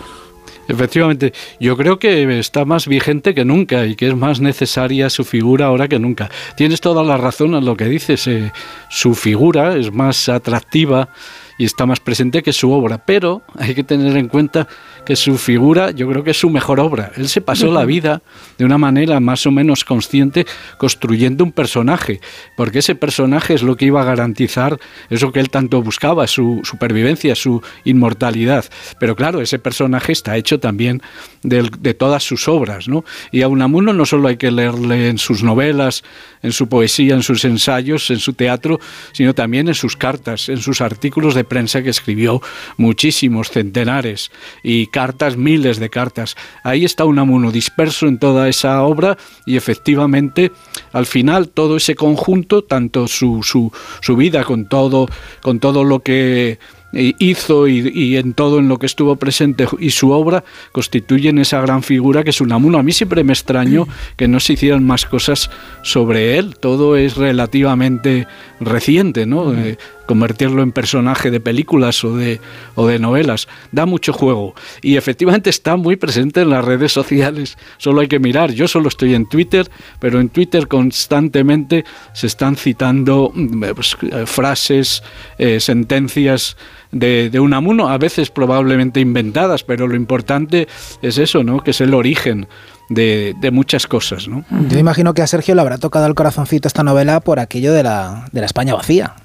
Efectivamente, 0.67 1.33
yo 1.59 1.77
creo 1.77 1.97
que 1.97 2.39
está 2.39 2.65
más 2.65 2.87
vigente 2.87 3.33
que 3.33 3.45
nunca 3.45 3.85
y 3.85 3.95
que 3.95 4.09
es 4.09 4.15
más 4.15 4.41
necesaria 4.41 5.09
su 5.09 5.23
figura 5.23 5.67
ahora 5.67 5.87
que 5.87 5.97
nunca. 5.97 6.29
Tienes 6.57 6.81
toda 6.81 7.03
la 7.03 7.17
razón 7.17 7.55
en 7.55 7.65
lo 7.65 7.77
que 7.77 7.85
dices, 7.85 8.27
eh, 8.27 8.51
su 8.89 9.15
figura 9.15 9.77
es 9.77 9.93
más 9.93 10.27
atractiva 10.27 11.09
y 11.57 11.65
está 11.65 11.85
más 11.85 11.99
presente 11.99 12.43
que 12.43 12.53
su 12.53 12.71
obra, 12.71 12.99
pero 12.99 13.41
hay 13.57 13.73
que 13.73 13.83
tener 13.83 14.15
en 14.17 14.27
cuenta 14.27 14.67
que 15.05 15.15
su 15.15 15.37
figura 15.37 15.91
yo 15.91 16.07
creo 16.09 16.23
que 16.23 16.31
es 16.31 16.39
su 16.39 16.49
mejor 16.49 16.79
obra. 16.79 17.11
Él 17.15 17.27
se 17.29 17.41
pasó 17.41 17.71
la 17.71 17.85
vida 17.85 18.21
de 18.57 18.65
una 18.65 18.77
manera 18.77 19.19
más 19.19 19.45
o 19.45 19.51
menos 19.51 19.83
consciente 19.83 20.45
construyendo 20.77 21.43
un 21.43 21.51
personaje, 21.51 22.19
porque 22.55 22.79
ese 22.79 22.95
personaje 22.95 23.53
es 23.53 23.63
lo 23.63 23.75
que 23.75 23.85
iba 23.85 24.01
a 24.01 24.05
garantizar 24.05 24.79
eso 25.09 25.31
que 25.31 25.39
él 25.39 25.49
tanto 25.49 25.81
buscaba, 25.81 26.27
su 26.27 26.61
supervivencia, 26.63 27.35
su 27.35 27.61
inmortalidad. 27.85 28.65
Pero 28.99 29.15
claro, 29.15 29.41
ese 29.41 29.59
personaje 29.59 30.11
está 30.11 30.37
hecho 30.37 30.59
también 30.59 31.01
de, 31.43 31.69
de 31.79 31.93
todas 31.93 32.23
sus 32.23 32.47
obras, 32.47 32.87
¿no? 32.87 33.05
Y 33.31 33.41
a 33.41 33.47
Unamuno 33.47 33.93
no 33.93 34.05
solo 34.05 34.27
hay 34.27 34.37
que 34.37 34.51
leerle 34.51 35.09
en 35.09 35.17
sus 35.17 35.43
novelas, 35.43 36.03
en 36.41 36.51
su 36.51 36.67
poesía, 36.67 37.15
en 37.15 37.23
sus 37.23 37.45
ensayos, 37.45 38.09
en 38.11 38.19
su 38.19 38.33
teatro, 38.33 38.79
sino 39.11 39.33
también 39.33 39.67
en 39.67 39.73
sus 39.73 39.95
cartas, 39.95 40.49
en 40.49 40.57
sus 40.57 40.81
artículos 40.81 41.33
de 41.35 41.43
prensa 41.47 41.83
que 41.83 41.89
escribió 41.89 42.41
muchísimos, 42.77 43.49
centenares, 43.49 44.31
y 44.63 44.87
cartas, 44.87 45.37
miles 45.37 45.79
de 45.79 45.89
cartas. 45.89 46.35
Ahí 46.63 46.85
está 46.85 47.05
Unamuno 47.05 47.51
disperso 47.51 48.07
en 48.07 48.19
toda 48.19 48.49
esa 48.49 48.83
obra 48.83 49.17
y 49.45 49.57
efectivamente 49.57 50.51
al 50.93 51.05
final 51.05 51.49
todo 51.49 51.77
ese 51.77 51.95
conjunto, 51.95 52.63
tanto 52.63 53.07
su, 53.07 53.43
su, 53.43 53.71
su 54.01 54.15
vida 54.15 54.43
con 54.43 54.67
todo, 54.67 55.07
con 55.41 55.59
todo 55.59 55.83
lo 55.83 55.99
que 55.99 56.59
hizo 56.93 57.67
y, 57.67 57.91
y, 57.93 58.17
en 58.17 58.33
todo 58.33 58.59
en 58.59 58.69
lo 58.69 58.77
que 58.77 58.85
estuvo 58.85 59.17
presente 59.17 59.67
y 59.79 59.91
su 59.91 60.11
obra 60.11 60.43
constituyen 60.71 61.37
esa 61.37 61.61
gran 61.61 61.83
figura 61.83 62.23
que 62.23 62.29
es 62.29 62.41
Unamuno. 62.41 62.77
A 62.77 62.83
mí 62.83 62.93
siempre 62.93 63.23
me 63.23 63.33
extrañó 63.33 63.87
que 64.15 64.27
no 64.27 64.39
se 64.39 64.53
hicieran 64.53 64.85
más 64.85 65.05
cosas 65.05 65.49
sobre 65.83 66.37
él. 66.37 66.55
Todo 66.57 66.95
es 66.95 67.17
relativamente 67.17 68.27
reciente, 68.59 69.25
¿no? 69.25 69.53
Eh, 69.53 69.77
convertirlo 70.07 70.63
en 70.63 70.71
personaje 70.71 71.29
de 71.29 71.39
películas 71.39 72.03
o 72.03 72.17
de, 72.17 72.41
o 72.73 72.87
de 72.87 72.97
novelas. 72.97 73.47
Da 73.71 73.85
mucho 73.85 74.13
juego. 74.13 74.55
Y 74.81 74.97
efectivamente 74.97 75.51
está 75.51 75.75
muy 75.75 75.95
presente 75.95 76.41
en 76.41 76.49
las 76.49 76.65
redes 76.65 76.91
sociales. 76.91 77.57
Solo 77.77 78.01
hay 78.01 78.07
que 78.07 78.19
mirar. 78.19 78.51
Yo 78.51 78.67
solo 78.67 78.87
estoy 78.87 79.13
en 79.13 79.29
Twitter, 79.29 79.69
pero 79.99 80.19
en 80.19 80.29
Twitter 80.29 80.67
constantemente 80.67 81.85
se 82.13 82.25
están 82.25 82.55
citando 82.55 83.31
pues, 83.75 83.95
frases, 84.25 85.03
eh, 85.37 85.59
sentencias 85.59 86.57
de, 86.91 87.29
de 87.29 87.39
Unamuno, 87.39 87.89
a 87.89 87.97
veces 87.97 88.31
probablemente 88.31 88.99
inventadas, 88.99 89.63
pero 89.63 89.87
lo 89.87 89.95
importante 89.95 90.67
es 91.01 91.17
eso, 91.17 91.43
¿no? 91.43 91.59
Que 91.59 91.71
es 91.71 91.81
el 91.81 91.93
origen 91.93 92.47
de, 92.89 93.35
de, 93.39 93.51
muchas 93.51 93.87
cosas. 93.87 94.27
¿no? 94.27 94.45
Yo 94.69 94.79
imagino 94.79 95.13
que 95.13 95.21
a 95.21 95.27
Sergio 95.27 95.55
le 95.55 95.61
habrá 95.61 95.77
tocado 95.77 96.05
el 96.07 96.15
corazoncito 96.15 96.67
esta 96.67 96.83
novela 96.83 97.19
por 97.19 97.39
aquello 97.39 97.73
de 97.73 97.83
la, 97.83 98.27
de 98.31 98.39
la 98.39 98.45
España 98.45 98.73
vacía. 98.73 99.15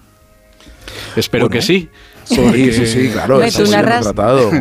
Espero 1.16 1.48
bueno. 1.48 1.52
que 1.52 1.62
sí. 1.62 1.88
Porque... 2.28 2.72
Sí, 2.72 2.72
sí, 2.72 2.86
sí, 2.86 3.10
claro. 3.12 3.38
Luis, 3.38 3.54
tú 3.54 3.66
narras, 3.66 4.06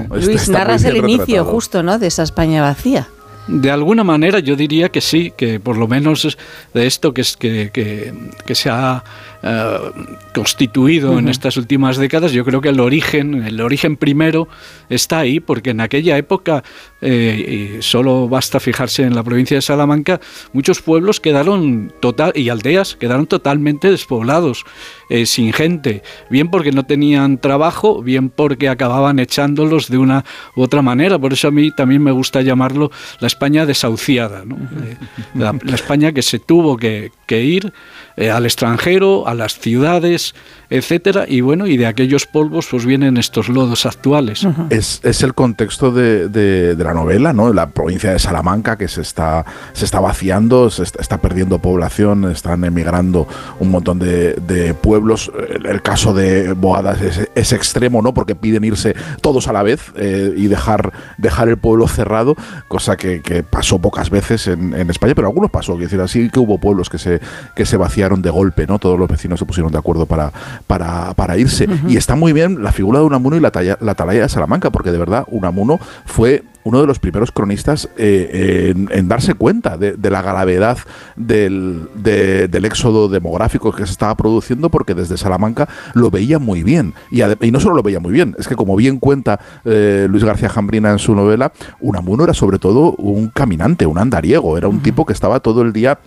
Luis, 0.09 0.49
narras 0.49 0.83
el 0.83 0.97
inicio 0.97 1.45
justo, 1.45 1.83
¿no? 1.83 1.99
De 1.99 2.07
esa 2.07 2.23
España 2.23 2.61
vacía. 2.61 3.07
De 3.47 3.71
alguna 3.71 4.03
manera 4.03 4.39
yo 4.39 4.55
diría 4.55 4.89
que 4.89 5.01
sí, 5.01 5.33
que 5.35 5.59
por 5.59 5.77
lo 5.77 5.87
menos 5.87 6.37
de 6.73 6.87
esto 6.87 7.13
que, 7.13 7.21
es, 7.21 7.35
que, 7.35 7.71
que, 7.73 8.13
que 8.45 8.55
se 8.55 8.69
ha 8.69 9.03
uh, 9.43 9.91
constituido 10.33 11.11
uh 11.11 11.15
-huh. 11.15 11.19
en 11.19 11.27
estas 11.27 11.57
últimas 11.57 11.97
décadas, 11.97 12.31
yo 12.31 12.45
creo 12.45 12.61
que 12.61 12.69
el 12.69 12.79
origen, 12.79 13.43
el 13.43 13.59
origen 13.61 13.97
primero 13.97 14.47
está 14.89 15.19
ahí, 15.19 15.39
porque 15.39 15.71
en 15.71 15.81
aquella 15.81 16.17
época, 16.17 16.63
eh, 17.01 17.77
y 17.79 17.81
solo 17.81 18.27
basta 18.29 18.59
fijarse 18.59 19.03
en 19.03 19.15
la 19.15 19.23
provincia 19.23 19.57
de 19.57 19.61
Salamanca, 19.61 20.19
muchos 20.53 20.81
pueblos 20.81 21.19
quedaron 21.19 21.91
total 21.99 22.31
y 22.35 22.49
aldeas 22.49 22.95
quedaron 22.95 23.25
totalmente 23.25 23.89
despoblados, 23.89 24.63
eh, 25.09 25.25
sin 25.25 25.51
gente, 25.51 26.03
bien 26.29 26.49
porque 26.49 26.71
no 26.71 26.83
tenían 26.85 27.37
trabajo, 27.39 28.01
bien 28.03 28.29
porque 28.29 28.69
acababan 28.69 29.19
echándolos 29.19 29.89
de 29.89 29.97
una 29.97 30.23
u 30.55 30.61
otra 30.61 30.81
manera. 30.81 31.17
Por 31.17 31.33
eso 31.33 31.47
a 31.47 31.51
mí 31.51 31.71
también 31.75 32.03
me 32.03 32.11
gusta 32.11 32.41
llamarlo 32.41 32.91
la 33.19 33.27
España 33.31 33.65
desahuciada, 33.65 34.43
eh, 34.43 34.97
la, 35.35 35.55
la, 35.63 35.75
España 35.75 36.11
que 36.11 36.21
se 36.21 36.39
tuvo 36.39 36.77
que, 36.77 37.11
que 37.25 37.41
ir 37.43 37.73
eh, 38.21 38.31
al 38.31 38.45
extranjero, 38.45 39.27
a 39.27 39.33
las 39.33 39.59
ciudades, 39.59 40.33
etcétera, 40.69 41.25
y 41.27 41.41
bueno, 41.41 41.67
y 41.67 41.75
de 41.75 41.85
aquellos 41.85 42.25
polvos 42.25 42.67
pues 42.71 42.85
vienen 42.85 43.17
estos 43.17 43.49
lodos 43.49 43.85
actuales. 43.85 44.43
Uh 44.43 44.49
-huh. 44.49 44.67
es, 44.69 45.01
es, 45.03 45.21
el 45.23 45.33
contexto 45.33 45.91
de, 45.91 46.29
de, 46.29 46.75
de, 46.75 46.83
la 46.83 46.93
novela, 46.93 47.33
¿no? 47.33 47.51
La 47.51 47.67
provincia 47.71 48.13
de 48.13 48.19
Salamanca 48.19 48.77
que 48.77 48.87
se 48.87 49.01
está, 49.01 49.45
se 49.73 49.85
está 49.85 49.99
vaciando, 49.99 50.69
se 50.69 50.83
está, 50.83 51.01
está 51.01 51.17
perdiendo 51.17 51.59
población, 51.59 52.29
están 52.31 52.63
emigrando 52.63 53.27
un 53.59 53.69
montón 53.69 53.99
de, 53.99 54.35
de 54.35 54.73
pueblos. 54.73 55.31
El, 55.49 55.65
el, 55.65 55.81
caso 55.81 56.13
de 56.13 56.53
Boadas 56.53 57.01
es, 57.01 57.29
es, 57.35 57.53
extremo, 57.53 58.01
¿no? 58.01 58.13
Porque 58.13 58.35
piden 58.35 58.63
irse 58.63 58.95
todos 59.21 59.47
a 59.47 59.53
la 59.53 59.63
vez 59.63 59.91
eh, 59.95 60.33
y 60.37 60.47
dejar, 60.47 60.93
dejar 61.17 61.49
el 61.49 61.57
pueblo 61.57 61.87
cerrado, 61.87 62.35
cosa 62.67 62.97
que, 62.97 63.21
que 63.21 63.43
pasó 63.43 63.79
pocas 63.79 64.09
veces 64.09 64.47
en, 64.47 64.73
en, 64.73 64.89
España, 64.89 65.15
pero 65.15 65.27
algunos 65.27 65.49
pasó, 65.49 65.73
quiero 65.73 65.85
decir, 65.87 66.01
así 66.01 66.29
que 66.29 66.39
hubo 66.39 66.59
pueblos 66.59 66.89
que 66.89 66.97
se, 66.97 67.19
que 67.55 67.65
se 67.65 67.77
vaciaron 67.77 68.10
de 68.19 68.29
golpe, 68.31 68.65
¿no? 68.67 68.79
Todos 68.79 68.97
los 68.97 69.07
vecinos 69.07 69.39
se 69.39 69.45
pusieron 69.45 69.71
de 69.71 69.77
acuerdo 69.77 70.05
para, 70.05 70.31
para, 70.67 71.13
para 71.13 71.37
irse. 71.37 71.65
Uh 71.65 71.71
-huh. 71.71 71.91
Y 71.91 71.97
está 71.97 72.15
muy 72.15 72.33
bien 72.33 72.63
la 72.63 72.71
figura 72.71 72.99
de 72.99 73.05
Unamuno 73.05 73.35
y 73.35 73.39
la, 73.39 73.51
talla, 73.51 73.77
la 73.79 73.91
atalaya 73.91 74.23
de 74.23 74.29
Salamanca, 74.29 74.71
porque 74.71 74.91
de 74.91 74.97
verdad 74.97 75.25
Unamuno 75.29 75.79
fue 76.05 76.43
uno 76.63 76.81
de 76.81 76.87
los 76.87 76.99
primeros 76.99 77.31
cronistas 77.31 77.89
eh, 77.97 78.73
en, 78.75 78.89
en, 78.91 79.07
darse 79.07 79.33
cuenta 79.33 79.77
de, 79.77 79.93
de 79.93 80.09
la 80.09 80.21
gravedad 80.21 80.77
del, 81.15 81.87
de, 81.95 82.47
del, 82.47 82.65
éxodo 82.65 83.09
demográfico 83.09 83.71
que 83.71 83.85
se 83.85 83.91
estaba 83.91 84.15
produciendo, 84.15 84.69
porque 84.69 84.93
desde 84.93 85.17
Salamanca 85.17 85.67
lo 85.93 86.11
veía 86.11 86.39
muy 86.39 86.63
bien. 86.63 86.93
Y, 87.09 87.21
y 87.23 87.51
no 87.51 87.59
solo 87.59 87.75
lo 87.75 87.83
veía 87.83 87.99
muy 87.99 88.13
bien, 88.13 88.35
es 88.37 88.47
que 88.47 88.55
como 88.55 88.75
bien 88.75 88.99
cuenta 88.99 89.39
eh, 89.65 90.07
Luis 90.09 90.23
García 90.23 90.49
Jambrina 90.49 90.91
en 90.91 90.99
su 90.99 91.15
novela, 91.15 91.51
Unamuno 91.79 92.23
era 92.23 92.33
sobre 92.33 92.59
todo 92.59 92.93
un 92.93 93.29
caminante, 93.29 93.85
un 93.85 93.97
andariego, 93.97 94.57
era 94.57 94.67
un 94.67 94.75
uh 94.75 94.79
-huh. 94.79 94.83
tipo 94.83 95.05
que 95.05 95.13
estaba 95.13 95.39
todo 95.39 95.61
el 95.61 95.73
día 95.73 95.99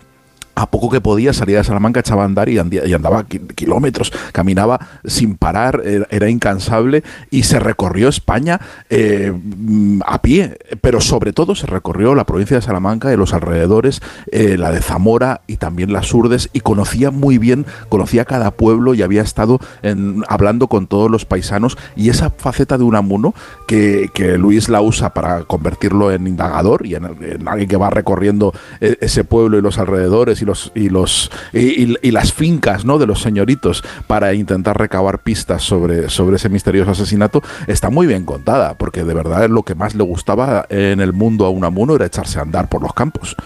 a 0.54 0.70
poco 0.70 0.90
que 0.90 1.00
podía 1.00 1.32
salía 1.32 1.58
de 1.58 1.64
Salamanca, 1.64 2.00
echaba 2.00 2.22
a 2.22 2.26
andar 2.26 2.48
y, 2.48 2.58
andaba 2.58 3.24
kilómetros, 3.24 4.12
caminaba 4.32 4.80
sin 5.04 5.36
parar, 5.36 5.82
era, 5.84 6.28
incansable 6.28 7.04
y 7.30 7.42
se 7.42 7.58
recorrió 7.58 8.08
España 8.08 8.60
eh, 8.90 9.32
a 10.06 10.22
pie, 10.22 10.58
pero 10.80 11.00
sobre 11.00 11.32
todo 11.32 11.54
se 11.54 11.66
recorrió 11.66 12.14
la 12.14 12.24
provincia 12.24 12.56
de 12.56 12.62
Salamanca 12.62 13.12
y 13.12 13.16
los 13.16 13.34
alrededores, 13.34 14.00
eh, 14.30 14.56
la 14.56 14.70
de 14.70 14.80
Zamora 14.80 15.42
y 15.46 15.56
también 15.56 15.92
las 15.92 16.12
Urdes, 16.12 16.48
y 16.52 16.60
conocía 16.60 17.10
muy 17.10 17.38
bien, 17.38 17.66
conocía 17.88 18.24
cada 18.24 18.52
pueblo 18.52 18.94
y 18.94 19.02
había 19.02 19.22
estado 19.22 19.60
hablando 20.28 20.68
con 20.68 20.86
todos 20.86 21.10
los 21.10 21.24
paisanos, 21.24 21.76
y 21.96 22.08
esa 22.08 22.30
faceta 22.30 22.78
de 22.78 22.84
Unamuno 22.84 23.34
que, 23.66 24.08
que 24.14 24.38
Luis 24.38 24.68
la 24.68 24.80
usa 24.80 25.12
para 25.14 25.44
convertirlo 25.44 26.10
en 26.10 26.26
indagador 26.26 26.86
y 26.86 26.94
en, 26.94 27.04
alguien 27.46 27.68
que 27.68 27.76
va 27.76 27.90
recorriendo 27.90 28.52
e, 28.80 28.96
ese 29.00 29.24
pueblo 29.24 29.58
y 29.58 29.62
los 29.62 29.78
alrededores 29.78 30.42
y 30.74 30.88
los 30.88 31.30
y 31.52 32.10
las 32.10 32.32
fincas 32.32 32.84
¿no? 32.84 32.98
de 32.98 33.06
los 33.06 33.20
señoritos 33.20 33.84
para 34.06 34.34
intentar 34.34 34.78
recabar 34.78 35.20
pistas 35.20 35.62
sobre, 35.62 36.08
sobre 36.10 36.36
ese 36.36 36.48
misterioso 36.48 36.90
asesinato, 36.92 37.42
está 37.66 37.90
muy 37.90 38.06
bien 38.06 38.24
contada, 38.24 38.74
porque 38.74 39.04
de 39.04 39.14
verdad 39.14 39.48
lo 39.48 39.62
que 39.62 39.74
más 39.74 39.94
le 39.94 40.04
gustaba 40.04 40.66
en 40.68 41.00
el 41.00 41.12
mundo 41.12 41.46
a 41.46 41.50
Unamuno 41.50 41.94
era 41.94 42.06
echarse 42.06 42.38
a 42.38 42.42
andar 42.42 42.68
por 42.68 42.82
los 42.82 42.94
campos. 42.94 43.36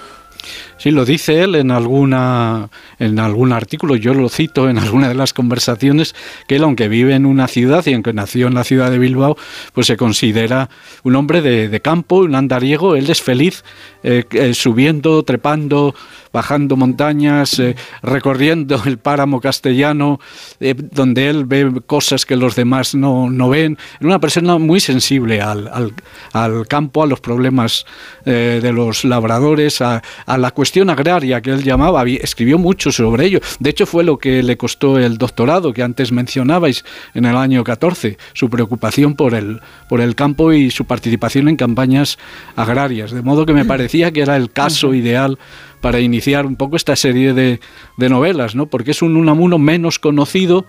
Sí, 0.78 0.92
lo 0.92 1.04
dice 1.04 1.42
él 1.42 1.56
en 1.56 1.72
alguna 1.72 2.70
en 3.00 3.18
algún 3.18 3.52
artículo, 3.52 3.96
yo 3.96 4.14
lo 4.14 4.28
cito 4.28 4.70
en 4.70 4.78
alguna 4.78 5.08
de 5.08 5.14
las 5.14 5.32
conversaciones, 5.32 6.14
que 6.46 6.56
él, 6.56 6.62
aunque 6.62 6.86
vive 6.86 7.16
en 7.16 7.26
una 7.26 7.48
ciudad 7.48 7.84
y 7.86 7.94
aunque 7.94 8.12
nació 8.12 8.46
en 8.46 8.54
la 8.54 8.62
ciudad 8.62 8.88
de 8.88 8.98
Bilbao, 8.98 9.36
pues 9.72 9.88
se 9.88 9.96
considera 9.96 10.70
un 11.02 11.16
hombre 11.16 11.42
de, 11.42 11.80
campo, 11.80 12.18
un 12.18 12.36
andariego, 12.36 12.94
él 12.94 13.10
es 13.10 13.22
feliz 13.22 13.64
eh, 14.04 14.24
eh, 14.30 14.54
subiendo, 14.54 15.24
trepando, 15.24 15.96
bajando 16.32 16.76
montañas, 16.76 17.58
eh, 17.58 17.74
recorriendo 18.02 18.80
el 18.84 18.98
páramo 18.98 19.40
castellano, 19.40 20.20
donde 20.92 21.28
él 21.28 21.44
ve 21.44 21.82
cosas 21.86 22.24
que 22.24 22.36
los 22.36 22.54
demás 22.54 22.94
no, 22.94 23.30
no 23.30 23.48
ven. 23.48 23.78
Era 23.98 24.08
una 24.08 24.20
persona 24.20 24.58
muy 24.58 24.78
sensible 24.78 25.40
al, 25.40 25.92
al, 26.32 26.68
campo, 26.68 27.02
a 27.02 27.06
los 27.06 27.20
problemas 27.20 27.84
de 28.24 28.72
los 28.72 29.04
labradores, 29.04 29.80
a 29.80 30.02
la 30.26 30.50
cuestión 30.50 30.67
agraria 30.88 31.40
que 31.40 31.50
él 31.50 31.62
llamaba, 31.62 32.04
escribió 32.04 32.58
mucho 32.58 32.92
sobre 32.92 33.26
ello. 33.26 33.40
De 33.60 33.70
hecho, 33.70 33.86
fue 33.86 34.04
lo 34.04 34.18
que 34.18 34.42
le 34.42 34.56
costó 34.56 34.98
el 34.98 35.18
doctorado 35.18 35.72
que 35.72 35.82
antes 35.82 36.12
mencionabais 36.12 36.84
en 37.14 37.24
el 37.24 37.36
año 37.36 37.64
14, 37.64 38.18
su 38.32 38.48
preocupación 38.48 39.14
por 39.14 39.34
el, 39.34 39.60
por 39.88 40.00
el 40.00 40.14
campo 40.14 40.52
y 40.52 40.70
su 40.70 40.84
participación 40.84 41.48
en 41.48 41.56
campañas 41.56 42.18
agrarias. 42.56 43.10
De 43.10 43.22
modo 43.22 43.46
que 43.46 43.52
me 43.52 43.64
parecía 43.64 44.12
que 44.12 44.22
era 44.22 44.36
el 44.36 44.50
caso 44.50 44.94
ideal 44.94 45.38
para 45.80 46.00
iniciar 46.00 46.46
un 46.46 46.56
poco 46.56 46.76
esta 46.76 46.96
serie 46.96 47.32
de, 47.34 47.60
de 47.96 48.08
novelas, 48.08 48.54
¿no? 48.54 48.66
porque 48.66 48.90
es 48.90 49.02
un 49.02 49.16
Unamuno 49.16 49.58
menos 49.58 49.98
conocido, 49.98 50.66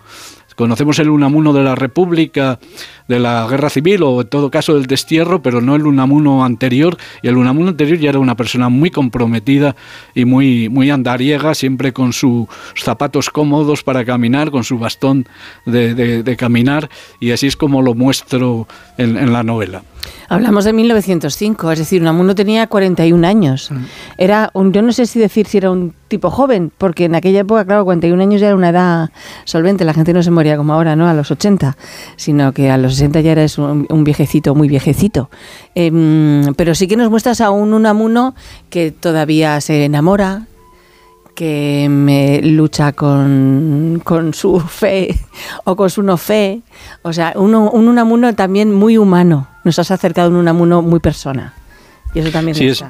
Conocemos 0.59 0.99
el 0.99 1.09
Unamuno 1.09 1.53
de 1.53 1.63
la 1.63 1.73
República, 1.73 2.59
de 3.07 3.17
la 3.17 3.47
Guerra 3.49 3.69
Civil 3.69 4.03
o 4.03 4.19
en 4.19 4.27
todo 4.27 4.51
caso 4.51 4.73
del 4.73 4.87
destierro, 4.87 5.41
pero 5.41 5.61
no 5.61 5.73
el 5.73 5.87
Unamuno 5.87 6.43
anterior. 6.43 6.97
Y 7.23 7.29
el 7.29 7.37
Unamuno 7.37 7.69
anterior 7.69 7.97
ya 7.97 8.09
era 8.09 8.19
una 8.19 8.35
persona 8.35 8.67
muy 8.67 8.91
comprometida 8.91 9.77
y 10.13 10.25
muy, 10.25 10.67
muy 10.67 10.89
andariega, 10.89 11.55
siempre 11.55 11.93
con 11.93 12.11
sus 12.11 12.49
zapatos 12.75 13.29
cómodos 13.29 13.83
para 13.83 14.03
caminar, 14.03 14.51
con 14.51 14.65
su 14.65 14.77
bastón 14.77 15.29
de, 15.65 16.35
caminar. 16.37 16.89
Y 17.21 17.31
así 17.31 17.47
es 17.47 17.55
como 17.55 17.81
lo 17.81 17.93
muestro 17.95 18.67
en 18.97 19.31
la 19.31 19.43
novela. 19.43 19.83
Hablamos 20.27 20.65
de 20.65 20.74
1905, 20.74 21.72
es 21.72 21.79
decir, 21.79 22.01
Unamuno 22.01 22.36
tenía 22.36 22.68
41 22.68 23.27
años. 23.27 23.72
Mm. 23.72 23.77
Era 24.18 24.51
un, 24.53 24.72
yo 24.72 24.82
no 24.82 24.91
sé 24.91 25.06
si 25.06 25.20
decir 25.20 25.48
si 25.48 25.58
era 25.58 25.72
un 25.72 25.94
tipo 26.08 26.29
joven, 26.29 26.72
porque 26.77 27.06
en 27.06 27.15
aquella 27.15 27.39
época, 27.39 27.65
claro, 27.65 27.84
41 27.86 28.22
años 28.22 28.41
ya 28.41 28.48
era 28.48 28.56
una 28.56 28.70
edad 28.70 29.10
solvente, 29.46 29.86
la 29.86 29.94
gente 29.94 30.13
no 30.13 30.22
se 30.22 30.32
moría 30.32 30.58
como 30.58 30.74
ahora, 30.74 30.96
¿no? 30.96 31.08
A 31.08 31.13
los 31.13 31.32
80, 31.32 31.77
sino 32.15 32.51
que 32.53 32.70
a 32.70 32.77
los 32.77 32.94
60 32.94 33.22
ya 33.22 33.32
eres 33.32 33.58
un, 33.58 34.03
viejecito, 34.03 34.53
muy 34.56 34.68
viejecito. 34.68 35.29
Em, 35.74 36.53
pero 36.56 36.75
sí 36.75 36.88
que 36.88 36.96
nos 36.96 37.10
muestras 37.10 37.41
a 37.41 37.50
un 37.50 37.74
Unamuno 37.74 38.36
que 38.70 38.91
todavía 38.91 39.60
se 39.62 39.86
enamora, 39.86 40.48
que 41.39 41.88
me 41.89 42.41
lucha 42.41 42.91
con, 42.91 44.01
su 44.34 44.60
fe 44.60 45.18
o 45.63 45.75
con 45.77 45.89
su 45.89 46.03
no 46.03 46.18
fe. 46.18 46.62
O 47.01 47.13
sea, 47.13 47.32
un 47.38 47.56
Unamuno 47.56 48.36
también 48.36 48.74
muy 48.74 48.98
humano. 48.98 49.48
Nos 49.69 49.77
has 49.77 49.91
acercado 49.91 50.31
un 50.31 50.35
Unamuno 50.35 50.81
muy 50.81 50.99
persona. 50.99 51.53
Y 52.15 52.19
eso 52.21 52.31
también 52.31 52.55
sí, 52.55 52.65
es, 52.65 52.83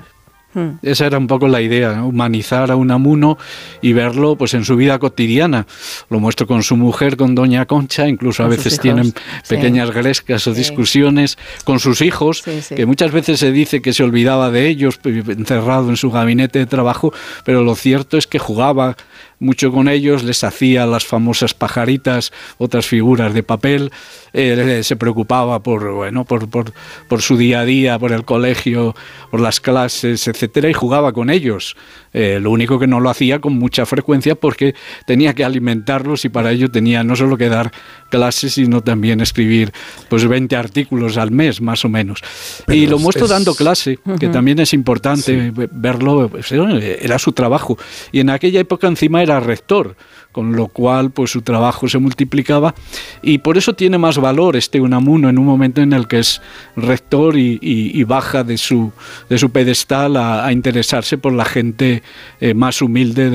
Hmm. 0.53 0.79
Esa 0.81 1.05
era 1.05 1.19
un 1.19 1.27
poco 1.27 1.47
la 1.47 1.61
idea, 1.61 2.03
humanizar 2.03 2.71
a 2.71 2.75
Unamuno 2.75 3.37
y 3.83 3.93
verlo 3.93 4.35
pues 4.35 4.55
en 4.55 4.65
su 4.65 4.75
vida 4.75 4.97
cotidiana. 4.97 5.67
Lo 6.09 6.19
muestro 6.19 6.47
con 6.47 6.63
su 6.63 6.75
mujer, 6.75 7.17
con 7.17 7.35
Doña 7.35 7.67
Concha, 7.67 8.07
incluso 8.07 8.43
a 8.43 8.47
veces 8.47 8.79
tienen 8.79 9.13
pequeñas 9.47 9.91
grescas 9.91 10.47
o 10.47 10.53
discusiones 10.53 11.37
con 11.65 11.79
sus 11.79 12.01
hijos, 12.01 12.43
que 12.75 12.85
muchas 12.87 13.11
veces 13.11 13.39
se 13.39 13.51
dice 13.51 13.83
que 13.83 13.93
se 13.93 14.03
olvidaba 14.03 14.49
de 14.49 14.67
ellos 14.69 14.99
encerrado 15.03 15.89
en 15.89 15.97
su 15.97 16.09
gabinete 16.09 16.57
de 16.57 16.65
trabajo, 16.65 17.13
pero 17.45 17.63
lo 17.63 17.75
cierto 17.75 18.17
es 18.17 18.25
que 18.25 18.39
jugaba 18.39 18.97
mucho 19.39 19.71
con 19.71 19.87
ellos, 19.87 20.23
les 20.23 20.43
hacía 20.43 20.85
las 20.85 21.05
famosas 21.05 21.53
pajaritas, 21.53 22.31
otras 22.57 22.85
figuras 22.85 23.33
de 23.33 23.43
papel, 23.43 23.91
eh, 24.33 24.81
se 24.83 24.95
preocupaba 24.95 25.59
por, 25.61 25.91
bueno, 25.93 26.25
por, 26.25 26.49
por, 26.49 26.73
por, 27.07 27.21
su 27.21 27.37
día 27.37 27.61
a 27.61 27.65
día, 27.65 27.97
por 27.97 28.11
el 28.11 28.25
colegio, 28.25 28.95
por 29.31 29.39
las 29.39 29.59
clases, 29.59 30.27
etcétera, 30.27 30.69
y 30.69 30.73
jugaba 30.73 31.13
con 31.13 31.29
ellos. 31.29 31.75
Eh, 32.13 32.39
lo 32.41 32.51
único 32.51 32.79
que 32.79 32.87
no 32.87 32.99
lo 32.99 33.09
hacía 33.09 33.39
con 33.39 33.53
mucha 33.53 33.85
frecuencia 33.85 34.35
porque 34.35 34.73
tenía 35.05 35.33
que 35.33 35.43
alimentarlos 35.43 36.25
y 36.25 36.29
para 36.29 36.51
ello 36.51 36.69
tenía 36.69 37.03
no 37.03 37.15
solo 37.15 37.37
que 37.37 37.49
dar 37.49 37.71
clases, 38.09 38.53
sino 38.53 38.81
también 38.81 39.21
escribir 39.21 39.71
pues 40.09 40.27
20 40.27 40.55
artículos 40.55 41.17
al 41.17 41.31
mes, 41.31 41.61
más 41.61 41.85
o 41.85 41.89
menos. 41.89 42.21
y 42.67 42.87
lo 42.87 42.99
muestro 42.99 43.27
dando 43.27 43.53
clase, 43.53 43.99
que 44.19 44.27
también 44.29 44.59
es 44.59 44.73
importante 44.73 45.51
verlo, 45.71 46.29
pues, 46.29 46.51
era 46.51 47.19
su 47.19 47.31
trabajo. 47.31 47.77
Y 48.11 48.19
en 48.19 48.29
aquella 48.29 48.59
época 48.59 48.87
encima 48.87 49.21
era 49.21 49.39
rector, 49.39 49.95
con 50.39 50.55
lo 50.55 50.69
cual 50.69 51.11
pues 51.11 51.31
su 51.31 51.41
trabajo 51.41 51.89
se 51.89 51.97
multiplicaba 51.97 52.73
y 53.21 53.39
por 53.39 53.57
eso 53.57 53.73
tiene 53.73 53.97
más 53.97 54.17
valor 54.19 54.55
este 54.55 54.79
Unamuno 54.79 55.27
en 55.27 55.37
un 55.37 55.45
momento 55.45 55.81
en 55.81 55.91
el 55.91 56.07
que 56.07 56.19
es 56.19 56.41
rector 56.77 57.35
y, 57.37 58.03
baja 58.05 58.45
de 58.45 58.57
su, 58.57 58.93
de 59.27 59.37
su 59.37 59.49
pedestal 59.49 60.15
a, 60.15 60.49
interesarse 60.53 61.17
por 61.17 61.33
la 61.33 61.43
gente 61.43 62.03
eh, 62.39 62.53
más 62.53 62.81
humilde 62.81 63.29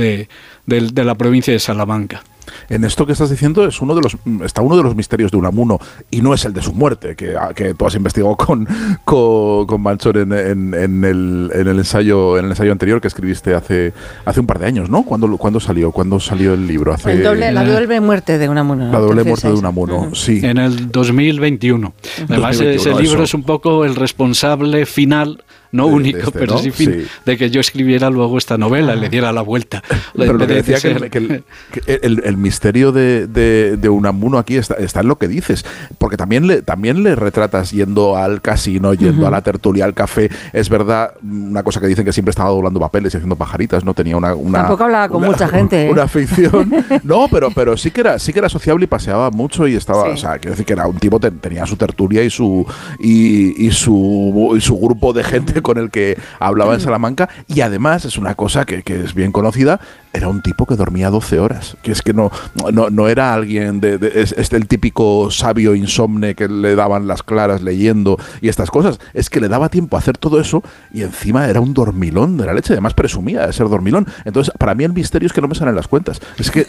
de 0.65 1.05
la 1.05 1.15
provincia 1.15 1.53
de 1.53 1.59
Salamanca 1.59 2.25
en 2.69 2.85
esto 2.85 3.07
que 3.07 3.13
estás 3.13 3.31
diciendo 3.31 3.67
es 3.67 3.81
uno 3.81 3.95
de 3.95 4.03
los 4.03 4.17
está 4.45 4.63
uno 4.63 4.77
de 4.77 4.83
los 4.83 4.95
misterios 4.95 5.31
de 5.31 5.37
Unamuno 5.37 5.79
y 6.11 6.21
no 6.21 6.35
es 6.35 6.45
el 6.45 6.53
de 6.53 6.63
su 6.63 6.73
muerte 6.73 7.17
que, 7.17 7.37
ah, 7.37 7.53
que 7.55 7.75
tú 7.75 7.87
has 7.87 7.95
investigado 7.95 8.37
con 8.37 8.67
con, 9.05 9.67
con 9.67 9.83
Manchor 9.83 10.19
en, 10.19 10.33
en, 10.33 10.75
el, 11.05 11.51
en, 11.53 11.69
el, 11.69 11.79
ensayo 11.79 12.39
en 12.39 12.47
el 12.47 12.51
ensayo 12.53 12.73
anterior 12.73 13.01
que 13.01 13.09
escribiste 13.09 13.55
hace 13.55 13.93
hace 14.25 14.41
un 14.41 14.47
par 14.47 14.59
de 14.59 14.67
años 14.67 14.91
¿no? 14.91 15.03
¿Cuándo, 15.03 15.37
cuándo 15.37 15.61
salió? 15.61 15.93
¿Cuándo 15.93 16.21
salió 16.21 16.55
el 16.55 16.67
libro? 16.67 16.93
Hace, 16.93 17.17
la 17.17 17.65
doble 17.65 18.01
muerte 18.01 18.39
de 18.39 18.49
Unamuno 18.49 18.91
la 18.91 18.99
doble 18.99 19.25
muerte 19.25 19.49
de 19.49 19.55
Unamuno 19.55 20.15
sí 20.15 20.41
en 20.43 20.59
el 20.59 20.91
2021 20.91 21.95
además 22.29 22.61
ese 22.61 22.95
libro 22.95 23.25
es 23.25 23.35
un 23.35 23.43
poco 23.43 23.85
el 23.85 23.95
responsable 23.97 24.87
final 24.87 25.45
no 25.75 25.89
único, 25.89 26.19
este, 26.19 26.31
pero 26.31 26.57
sí, 26.59 26.71
fin, 26.71 27.05
de 27.27 27.37
que 27.37 27.51
yo 27.51 27.61
escribiera 27.61 28.09
luego 28.09 28.39
esta 28.39 28.57
novela, 28.57 28.95
le 28.95 29.09
diera 29.09 29.33
la 29.33 29.43
vuelta. 29.43 29.83
Pero 30.17 30.35
lo 30.35 30.47
que 30.47 30.63
decía 30.63 30.79
que, 31.11 31.43
el, 31.87 32.37
misterio 32.37 32.93
de, 32.93 33.27
de, 33.27 33.89
Unamuno 33.89 34.39
aquí 34.39 34.57
está, 34.57 34.75
está, 34.75 35.01
en 35.01 35.09
lo 35.09 35.17
que 35.17 35.27
dices, 35.27 35.67
porque 35.99 36.17
también 36.17 36.47
le, 36.47 36.63
también 36.63 37.03
le 37.03 37.17
retratas 37.17 37.73
yendo 37.73 38.17
al 38.17 38.41
casino, 38.41 38.95
yendo 38.95 39.27
a 39.27 39.31
la 39.33 39.43
tertulia, 39.43 39.85
al 39.85 39.95
café. 39.95 40.31
Es 40.53 40.69
verdad, 40.69 41.15
una 41.25 41.65
cosa 41.65 41.81
que 41.81 41.89
dicen 41.89 42.05
que 42.05 42.13
siempre 42.13 42.31
estaba 42.31 42.51
doblando 42.51 42.79
papeles 42.79 43.13
y 43.13 43.17
haciendo 43.17 43.35
pajaritas, 43.35 43.85
no 43.85 43.95
tenía 43.95 44.17
una... 44.17 44.33
una 44.37 44.61
Tampoco 44.61 44.85
hablaba 44.85 45.09
con 45.09 45.25
mucha 45.25 45.49
gente. 45.57 45.87
¿eh? 45.87 45.91
Una 45.91 46.05
afición. 46.05 46.73
no, 47.03 47.27
pero, 47.29 47.51
pero 47.51 47.77
sí, 47.77 47.91
que 47.91 48.03
era, 48.03 48.21
sí 48.21 48.33
que 48.33 48.39
era 48.39 48.49
sociable 48.49 48.85
y 48.85 48.87
paseaba 48.87 49.33
mucho 49.33 49.67
y 49.67 49.75
estaba... 49.75 50.05
O 50.05 50.17
sea, 50.17 50.39
quiero 50.39 50.53
decir 50.53 50.67
que 50.67 50.75
era 50.75 50.87
un 50.87 50.99
tipo, 50.99 51.19
tenía 51.19 51.67
su 51.67 51.75
tertulia 51.75 52.23
y 52.23 52.31
su, 52.31 52.65
y, 53.01 53.67
y 53.67 53.73
su, 53.73 54.55
y 54.57 54.61
su 54.61 54.79
grupo 54.79 55.13
de 55.13 55.25
gente 55.25 55.64
con 55.65 55.79
el 55.79 55.91
que 55.91 56.17
hablaba 56.39 56.75
en 56.75 56.81
Salamanca 56.81 57.29
y 57.49 57.63
además 57.63 58.05
es 58.05 58.17
una 58.17 58.37
cosa 58.37 58.65
que, 58.65 58.85
que 58.85 59.03
es 59.03 59.15
bien 59.15 59.33
conocida, 59.33 59.81
era 60.15 60.29
un 60.29 60.43
tipo 60.43 60.65
que 60.65 60.77
dormía 60.77 61.11
12 61.11 61.41
horas, 61.41 61.77
que 61.83 61.91
es 61.91 62.01
que 62.01 62.15
no, 62.15 62.31
no, 62.73 62.89
no 62.89 63.09
era 63.09 63.35
alguien 63.35 63.81
de, 63.81 63.99
es, 64.15 64.53
el 64.53 64.69
típico 64.69 65.29
sabio 65.33 65.75
insomne 65.75 66.37
que 66.37 66.47
le 66.47 66.77
daban 66.77 67.09
las 67.09 67.25
claras 67.25 67.63
leyendo 67.63 68.17
y 68.41 68.49
estas 68.49 68.71
cosas, 68.71 69.01
es 69.13 69.29
que 69.29 69.41
le 69.41 69.49
daba 69.49 69.71
tiempo 69.71 69.97
a 69.97 69.99
hacer 69.99 70.17
todo 70.17 70.39
eso 70.39 70.63
y 70.93 71.03
encima 71.03 71.49
era 71.49 71.61
un 71.61 71.75
dormilón 71.75 72.37
de 72.37 72.47
la 72.47 72.55
leche, 72.55 72.75
además 72.75 72.95
presumía 72.95 73.47
de 73.47 73.53
ser 73.53 73.69
dormilón. 73.69 74.07
Entonces, 74.25 74.55
para 74.57 74.77
mí 74.77 74.85
el 74.85 74.93
misterio 74.93 75.27
es 75.27 75.33
que 75.33 75.41
no 75.41 75.49
me 75.49 75.57
salen 75.57 75.75
las 75.75 75.89
cuentas. 75.89 76.21
Es 76.39 76.51
que 76.51 76.65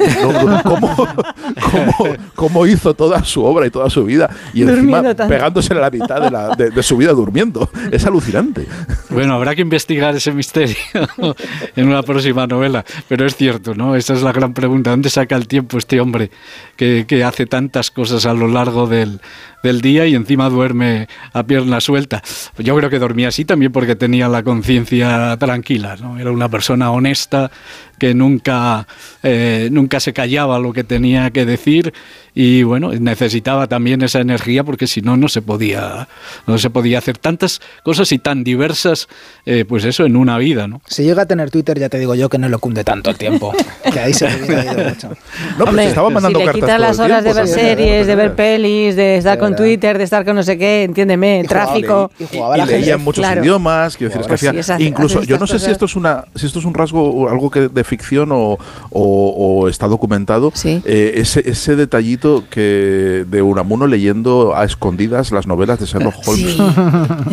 ¿cómo, 2.35 2.65
hizo 2.65 2.95
toda 2.95 3.23
su 3.23 3.43
obra 3.43 3.67
y 3.67 3.69
toda 3.69 3.91
su 3.91 4.05
vida 4.05 4.29
y 4.53 4.63
encima 4.63 5.03
pegándose 5.13 5.73
a 5.73 5.77
la 5.77 5.91
mitad 5.91 6.19
de, 6.19 6.31
la, 6.31 6.55
de, 6.55 6.83
su 6.83 6.97
vida 6.97 7.11
durmiendo. 7.11 7.69
Es 7.91 8.05
alucinante. 8.05 8.65
Bueno, 9.09 9.33
habrá 9.33 9.55
que 9.55 9.61
investigar 9.61 10.15
ese 10.15 10.31
misterio 10.31 10.75
en 11.75 11.87
una 11.87 12.03
próxima 12.03 12.47
novela, 12.47 12.83
pero 13.07 13.25
es 13.25 13.35
cierto, 13.35 13.75
¿no? 13.75 13.95
Esa 13.95 14.13
es 14.13 14.21
la 14.21 14.31
gran 14.31 14.53
pregunta. 14.53 14.89
¿Dónde 14.89 15.09
saca 15.09 15.35
el 15.35 15.47
tiempo 15.47 15.77
este 15.77 15.99
hombre 15.99 16.31
que, 16.75 17.05
que 17.07 17.23
hace 17.23 17.45
tantas 17.45 17.91
cosas 17.91 18.25
a 18.25 18.33
lo 18.33 18.47
largo 18.47 18.87
del, 18.87 19.19
del 19.65 19.81
día 19.81 20.05
y 20.05 20.13
encima 20.13 20.47
duerme 20.47 21.07
a 21.33 21.43
pierna 21.43 21.81
suelta. 21.81 22.21
Yo 22.59 22.75
creo 22.77 22.89
que 22.89 22.99
dormía 22.99 23.29
así 23.29 23.45
también 23.45 23.71
porque 23.71 23.95
tenía 23.95 24.29
la 24.29 24.43
conciencia 24.43 25.35
tranquila, 25.37 25.97
¿no? 25.99 26.19
Era 26.19 26.31
una 26.31 26.49
persona 26.49 26.91
honesta 26.91 27.49
que 27.97 28.13
nunca, 28.13 28.87
eh, 29.23 29.69
nunca 29.71 29.99
se 29.99 30.13
callaba 30.13 30.59
lo 30.59 30.73
que 30.73 30.83
tenía 30.83 31.31
que 31.31 31.45
decir 31.45 31.93
y 32.33 32.63
bueno, 32.63 32.91
necesitaba 32.91 33.67
también 33.67 34.01
esa 34.01 34.19
energía 34.19 34.65
porque 34.65 34.87
si 34.87 35.01
no, 35.01 35.15
no 35.15 35.29
se 35.29 35.41
podía, 35.41 36.09
no 36.45 36.57
se 36.57 36.69
podía 36.69 36.97
hacer 36.97 37.17
tantas 37.17 37.61
cosas 37.81 38.11
y 38.11 38.19
tan 38.19 38.43
diversas, 38.43 39.07
eh, 39.45 39.63
pues 39.65 39.85
eso, 39.85 40.05
en 40.05 40.17
una 40.17 40.37
vida, 40.37 40.67
¿no? 40.67 40.81
Si 40.85 41.03
llega 41.03 41.21
a 41.21 41.25
tener 41.25 41.49
Twitter, 41.49 41.79
ya 41.79 41.87
te 41.87 41.97
digo 41.97 42.13
yo 42.13 42.27
que 42.27 42.37
no 42.37 42.49
lo 42.49 42.59
cunde 42.59 42.83
tanto 42.83 43.09
el 43.09 43.17
tiempo. 43.17 43.53
que 43.93 43.99
ahí 43.99 44.13
se 44.13 44.25
ido 44.27 44.89
mucho. 44.89 45.07
No, 45.09 45.15
pero 45.57 45.69
Hombre, 45.69 45.83
se 45.83 45.89
estaba 45.89 46.09
mandando 46.09 46.39
si 46.39 46.45
le 46.45 46.51
cartas 46.51 46.61
quitas 46.61 46.79
las 46.81 46.99
horas 46.99 47.23
de 47.23 47.31
tiempo, 47.31 47.47
ver 47.47 47.55
también, 47.55 47.77
series, 47.77 48.07
de 48.07 48.15
ver 48.15 48.35
pelis, 48.35 48.95
de 48.97 49.17
estar 49.17 49.39
con 49.39 49.54
verdad. 49.55 49.65
Twitter, 49.65 49.97
de 49.97 50.03
estar 50.03 50.25
con 50.25 50.35
no 50.35 50.43
sé 50.43 50.57
qué, 50.57 50.83
entiéndeme, 50.83 51.41
Y 51.43 51.47
jugaba- 51.47 51.65
tráfico. 51.65 52.11
y 52.19 52.25
jugaba 52.35 52.55
y 52.55 52.59
la 52.59 52.65
leía 52.65 52.93
en 52.95 53.01
muchos 53.03 53.21
Claro. 53.25 53.41
idiomas, 53.43 53.97
quiero 53.97 54.09
decir, 54.13 54.21
es 54.21 54.27
que 54.27 54.37
sí, 54.51 54.57
hacía- 54.57 54.79
incluso, 54.87 55.19
hace 55.19 55.27
yo 55.27 55.37
no 55.37 55.47
sé 55.47 55.59
si 55.59 55.71
esto 55.71 55.85
es 55.85 55.95
una, 55.95 56.25
si 56.35 56.45
esto 56.45 56.59
es 56.59 56.65
un 56.65 56.73
rasgo 56.73 57.01
o 57.09 57.29
algo 57.29 57.49
que 57.49 57.67
de 57.69 57.83
ficción 57.83 58.31
o, 58.31 58.57
o- 58.91 59.59
o 59.61 59.67
está 59.69 59.87
documentado, 59.87 60.51
Sí. 60.53 60.81
eh, 60.85 61.13
ese, 61.15 61.49
ese 61.49 61.75
detallito 61.75 62.43
que 62.49 63.25
de 63.27 63.41
Unamuno 63.41 63.87
leyendo 63.87 64.55
a 64.55 64.63
escondidas 64.65 65.31
las 65.31 65.47
novelas 65.47 65.79
de 65.79 65.85
Sherlock 65.85 66.15
Holmes. 66.25 66.53
Sí, 66.55 66.61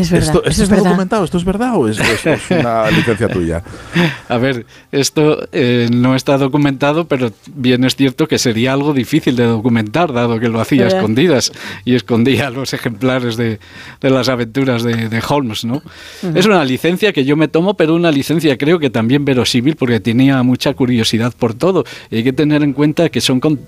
es 0.01 0.11
verdad. 0.11 0.27
¿Esto, 0.29 0.39
esto 0.45 0.49
es 0.51 0.59
está 0.61 0.75
verdad. 0.75 0.91
documentado? 0.91 1.25
¿Esto 1.25 1.39
es 1.39 1.45
verdad 1.45 1.77
o 1.77 1.89
es, 1.89 1.99
es- 1.99 2.27
es 2.27 2.51
una 2.51 2.91
licencia 2.91 3.29
tuya? 3.29 3.63
A 4.29 4.39
ver, 4.39 4.67
esto 4.91 5.47
eh, 5.53 5.89
no 5.93 6.15
está 6.17 6.39
documentado, 6.39 7.07
pero 7.07 7.31
bien 7.55 7.85
es 7.85 7.97
cierto 7.97 8.27
que 8.29 8.39
sería 8.39 8.73
algo 8.73 8.93
difícil 8.93 9.37
de 9.37 9.45
documentar, 9.45 10.13
dado 10.13 10.39
que 10.41 10.49
lo 10.49 10.61
hacía 10.61 10.83
a 10.83 10.85
¿Verdad? 10.85 10.99
escondidas 11.01 11.53
y 11.85 11.95
escondía 12.13 12.51
los 12.51 12.75
ejemplares 12.75 13.37
de, 13.39 13.59
de 14.01 14.11
las 14.11 14.29
aventuras 14.29 14.83
de, 14.83 15.09
de 15.09 15.23
Holmes, 15.27 15.65
¿no? 15.65 15.83
Es 16.35 16.45
una 16.45 16.63
licencia 16.65 17.11
que 17.13 17.25
yo 17.25 17.37
me 17.37 17.49
tomo, 17.49 17.75
pero 17.75 17.95
una 17.95 18.11
licencia 18.11 18.59
creo 18.59 18.79
que 18.79 18.91
también 18.91 19.25
verosímil, 19.25 19.77
porque 19.77 19.99
tenía 19.99 20.43
mucha 20.43 20.75
curiosidad 20.75 21.33
por 21.39 21.55
todo. 21.55 21.85
Y 22.11 22.17
hay 22.17 22.25
que 22.25 22.35
tener 22.35 22.63
en 22.63 22.75
cuenta 22.75 23.09
que 23.09 23.21
son 23.23 23.41
con- 23.41 23.61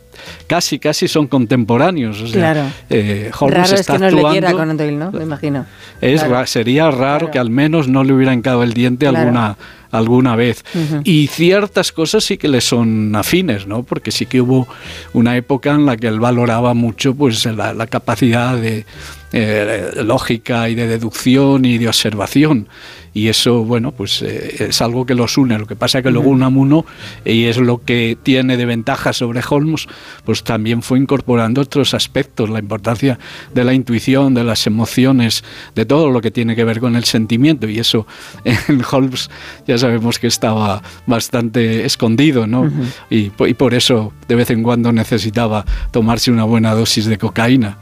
casi, 0.46 0.78
casi 0.78 1.09
son 1.09 1.26
contemporáneos. 1.26 2.20
o 2.20 2.26
sea, 2.26 2.35
Claro. 2.52 2.70
eh, 2.90 3.30
Holmes 3.38 3.57
Raro 3.57 3.74
es 3.74 3.80
está 3.80 3.92
que 3.94 3.98
no 3.98 4.28
actuando, 4.28 4.74
Doyle, 4.74 4.96
¿no? 4.98 5.11
Me 5.11 5.22
imagino. 5.22 5.64
es 6.02 6.22
Claro. 6.22 6.46
sería 6.46 6.90
raro 6.90 6.98
Claro. 6.98 7.30
que 7.30 7.38
al 7.38 7.48
menos 7.50 7.88
no 7.88 8.04
le 8.04 8.12
hubiera 8.12 8.35
hincado 8.35 8.62
el 8.62 8.74
diente 8.74 9.07
Claro. 9.07 9.18
alguna 9.20 9.57
alguna 9.94 10.37
vez. 10.37 10.64
Y 11.04 11.28
ciertas 11.28 11.92
cosas 11.92 12.24
sí 12.24 12.37
que 12.37 12.48
le 12.48 12.61
son 12.61 13.14
afines, 13.14 13.66
¿no? 13.66 13.83
Porque 13.83 14.11
sí 14.11 14.26
que 14.26 14.40
hubo 14.40 14.66
una 15.12 15.37
época 15.37 15.70
en 15.72 15.87
la 15.87 15.96
que 15.96 16.09
él 16.09 16.20
valoraba 16.20 16.74
mucho 16.74 17.14
pues 17.14 17.44
la, 17.46 17.72
la 17.74 17.87
capacidad 17.87 18.57
de 18.57 18.85
eh, 19.33 19.90
lógica 20.04 20.68
y 20.68 20.74
de 20.74 20.87
deducción 20.87 21.64
y 21.64 21.78
de 21.78 21.88
observación. 21.88 22.68
Y 23.16 23.29
eso, 23.29 23.62
bueno, 23.64 23.92
pues 23.92 24.22
eh, 24.22 24.66
es 24.68 24.83
algo 24.83 25.07
que 25.07 25.14
los 25.14 25.38
une. 25.38 25.57
Lo 25.57 25.66
que 25.66 25.77
pasa 25.77 25.98
es 25.98 26.03
que 26.05 26.11
luego 26.11 26.31
Unamuno, 26.31 26.85
y 27.24 27.44
es 27.44 27.59
lo 27.59 27.81
que 27.81 28.18
tiene 28.20 28.57
de 28.57 28.66
ventaja 28.66 29.12
sobre 29.12 29.40
Holmes, 29.48 29.87
pues 30.24 30.42
también 30.42 30.83
fue 30.83 30.98
incorporando 30.98 31.61
otros 31.61 31.94
aspectos, 31.94 32.50
la 32.50 32.59
importancia 32.59 33.20
de 33.55 33.62
la 33.62 33.72
intuición, 33.72 34.35
de 34.35 34.42
las 34.42 34.66
emociones, 34.66 35.44
de 35.77 35.87
todo 35.87 36.11
lo 36.11 36.20
que 36.20 36.33
tiene 36.33 36.57
que 36.57 36.64
ver 36.64 36.81
con 36.81 36.96
el 36.96 37.05
sentimiento. 37.05 37.68
Y 37.68 37.79
eso 37.79 38.05
en 38.44 38.83
Holmes 38.90 39.31
ya 39.64 39.79
sabemos 39.79 40.18
que 40.18 40.27
estaba 40.27 40.83
bastante 41.07 41.85
escondido, 41.85 42.48
¿no? 42.48 42.68
y, 43.11 43.31
po- 43.31 43.46
y 43.46 43.55
por 43.55 43.74
eso 43.74 44.12
de 44.27 44.35
vez 44.35 44.50
en 44.50 44.64
cuando 44.64 44.90
necesitaba 44.92 45.64
tomarse 45.92 46.33
una 46.33 46.42
buena 46.44 46.74
dosis 46.74 47.05
de 47.07 47.16
cocaína. 47.16 47.79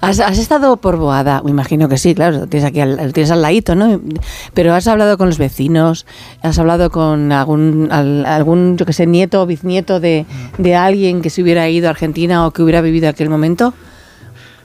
¿Has, 0.00 0.20
has 0.20 0.38
estado 0.38 0.76
por 0.78 0.96
Boada? 0.96 1.42
Me 1.44 1.50
imagino 1.50 1.88
que 1.88 1.98
sí, 1.98 2.14
claro, 2.14 2.38
lo 2.40 2.46
tienes 2.46 2.68
aquí 2.68 2.80
al, 2.80 2.96
lo 2.96 3.12
tienes 3.12 3.30
al 3.30 3.42
ladito, 3.42 3.74
¿no? 3.74 4.00
Pero 4.54 4.74
has 4.74 4.86
hablado 4.88 5.16
con 5.18 5.28
los 5.28 5.38
vecinos, 5.38 6.06
has 6.42 6.58
hablado 6.58 6.90
con 6.90 7.32
algún, 7.32 7.88
al- 7.90 8.24
algún 8.26 8.76
yo 8.76 8.86
que 8.86 8.92
sé, 8.92 9.06
nieto 9.06 9.42
o 9.42 9.46
bisnieto 9.46 10.00
de, 10.00 10.26
de 10.58 10.74
alguien 10.76 11.22
que 11.22 11.30
se 11.30 11.42
hubiera 11.42 11.68
ido 11.68 11.88
a 11.88 11.90
Argentina 11.90 12.46
o 12.46 12.50
que 12.50 12.62
hubiera 12.62 12.80
vivido 12.80 13.08
aquel 13.08 13.28
momento. 13.30 13.74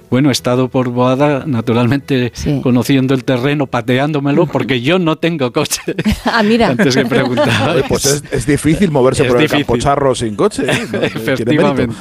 Bueno, 0.10 0.30
he 0.30 0.32
estado 0.32 0.70
por 0.70 0.90
Boada, 0.90 1.44
naturalmente 1.48 2.32
Sí. 2.36 2.62
conociendo 2.62 3.14
el 3.16 3.24
terreno, 3.26 3.66
pateándomelo, 3.66 4.46
porque 4.46 4.80
yo 4.80 5.00
no 5.00 5.18
tengo 5.18 5.52
coche. 5.52 5.82
Ah, 6.26 6.44
mira. 6.44 6.70
Antes 6.70 6.96
que 6.96 7.06
preguntaba. 7.06 7.74
Oye, 7.74 7.84
pues 7.90 8.06
es, 8.06 8.24
es 8.32 8.46
difícil 8.46 8.92
moverse 8.92 9.24
Es 9.24 9.28
por 9.30 9.38
difícil. 9.40 9.60
el 9.62 9.66
campo 9.66 9.78
charro 9.82 10.14
sin 10.16 10.36
coche. 10.36 10.64
¿eh? 10.68 10.88
No. 10.94 11.00
Efectivamente. 11.02 11.96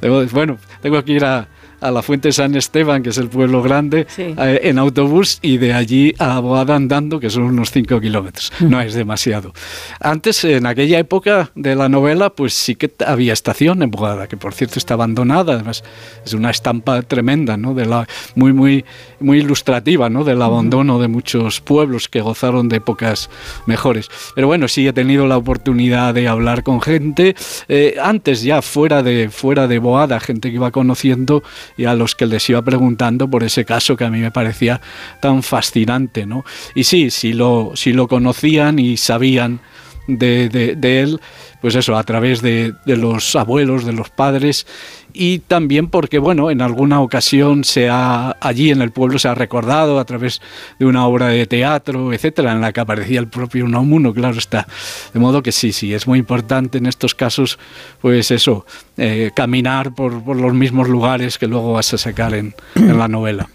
Debo- 0.00 0.26
bueno, 0.32 0.58
tengo 0.82 1.02
que 1.04 1.12
ir 1.12 1.24
a, 1.24 1.46
a 1.80 1.90
la 1.90 2.02
Fuente 2.02 2.32
San 2.32 2.54
Esteban, 2.54 3.02
que 3.02 3.10
es 3.10 3.18
el 3.18 3.28
pueblo 3.28 3.62
grande, 3.62 4.06
Sí. 4.08 4.34
eh, 4.38 4.60
en 4.64 4.78
autobús 4.78 5.38
y 5.42 5.58
de 5.58 5.72
allí 5.74 6.14
a 6.18 6.40
Boada 6.40 6.74
andando, 6.76 7.20
que 7.20 7.30
son 7.30 7.44
unos 7.44 7.70
5 7.70 8.00
kilómetros. 8.00 8.52
No 8.60 8.80
es 8.80 8.94
demasiado. 8.94 9.52
Antes, 10.00 10.44
en 10.44 10.66
aquella 10.66 10.98
época 10.98 11.50
de 11.54 11.74
la 11.74 11.88
novela, 11.88 12.30
pues 12.30 12.54
sí 12.54 12.74
que 12.74 12.90
había 13.06 13.32
estación 13.32 13.82
en 13.82 13.90
Boada, 13.90 14.26
que 14.26 14.36
por 14.36 14.54
cierto 14.54 14.78
está 14.78 14.94
abandonada. 14.94 15.54
Además, 15.54 15.82
es 16.24 16.32
una 16.34 16.50
estampa 16.50 17.02
tremenda, 17.02 17.56
¿no? 17.56 17.74
De 17.74 17.86
la, 17.86 18.06
muy, 18.34 18.52
muy, 18.52 18.84
muy 19.20 19.38
ilustrativa, 19.38 20.08
¿no? 20.10 20.24
Del 20.24 20.42
abandono 20.42 20.98
de 20.98 21.08
muchos 21.08 21.60
pueblos 21.60 22.08
que 22.08 22.20
gozaron 22.20 22.68
de 22.68 22.76
épocas 22.76 23.30
mejores. 23.66 24.08
Pero 24.34 24.46
bueno, 24.46 24.68
sí 24.68 24.86
he 24.86 24.92
tenido 24.92 25.26
la 25.26 25.36
oportunidad 25.36 26.14
de 26.14 26.28
hablar 26.28 26.62
con 26.62 26.80
gente, 26.80 27.34
eh, 27.68 27.96
antes 28.02 28.42
ya 28.42 28.62
fuera 28.62 29.02
de, 29.02 29.30
fuera 29.30 29.66
de 29.68 29.78
Boada, 29.78 30.20
gente 30.20 30.50
que 30.50 30.56
iba 30.56 30.70
conociendo 30.70 31.42
y 31.76 31.84
a 31.84 31.94
los 31.94 32.14
que 32.14 32.26
les 32.26 32.48
iba 32.50 32.62
preguntando 32.62 33.28
por 33.28 33.44
ese 33.44 33.64
caso 33.64 33.96
que 33.96 34.04
a 34.04 34.10
mí 34.10 34.18
me 34.20 34.30
parecía 34.30 34.80
tan 35.20 35.42
fascinante, 35.42 36.26
¿no? 36.26 36.44
Y 36.74 36.84
sí, 36.84 37.10
sí 37.10 37.32
lo, 37.32 37.72
sí 37.74 37.92
lo 37.92 38.08
conocían 38.08 38.78
y 38.78 38.96
sabían 38.96 39.60
de, 40.06 40.48
de- 40.48 40.74
de 40.74 41.00
él, 41.00 41.20
pues 41.60 41.74
eso, 41.74 41.96
a 41.96 42.02
través 42.04 42.40
de, 42.40 42.72
de 42.86 42.96
los 42.96 43.36
abuelos, 43.36 43.84
de 43.84 43.92
los 43.92 44.08
padres, 44.10 44.66
y 45.12 45.40
también 45.40 45.88
porque, 45.88 46.18
bueno, 46.18 46.50
en 46.50 46.62
alguna 46.62 47.00
ocasión 47.00 47.64
se 47.64 47.88
ha, 47.88 48.36
allí 48.40 48.70
en 48.70 48.82
el 48.82 48.90
pueblo 48.90 49.18
se 49.18 49.28
ha 49.28 49.34
recordado 49.34 49.98
a 49.98 50.04
través 50.04 50.40
de 50.78 50.86
una 50.86 51.06
obra 51.06 51.28
de 51.28 51.46
teatro, 51.46 52.12
etcétera, 52.12 52.52
en 52.52 52.60
la 52.60 52.72
que 52.72 52.80
aparecía 52.80 53.20
el 53.20 53.28
propio 53.28 53.64
Unamuno, 53.64 54.12
claro 54.12 54.38
está. 54.38 54.66
De 55.12 55.20
modo 55.20 55.42
que 55.42 55.52
sí, 55.52 55.72
sí, 55.72 55.94
es 55.94 56.06
muy 56.06 56.18
importante 56.18 56.78
en 56.78 56.86
estos 56.86 57.14
casos, 57.14 57.58
pues 58.00 58.30
eso, 58.30 58.66
eh, 58.96 59.30
caminar 59.34 59.94
por, 59.94 60.22
por 60.22 60.36
los 60.36 60.54
mismos 60.54 60.88
lugares 60.88 61.38
que 61.38 61.46
luego 61.46 61.72
vas 61.72 61.92
a 61.94 61.98
sacar 61.98 62.34
en, 62.34 62.54
en 62.74 62.98
la 62.98 63.08
novela. 63.08 63.48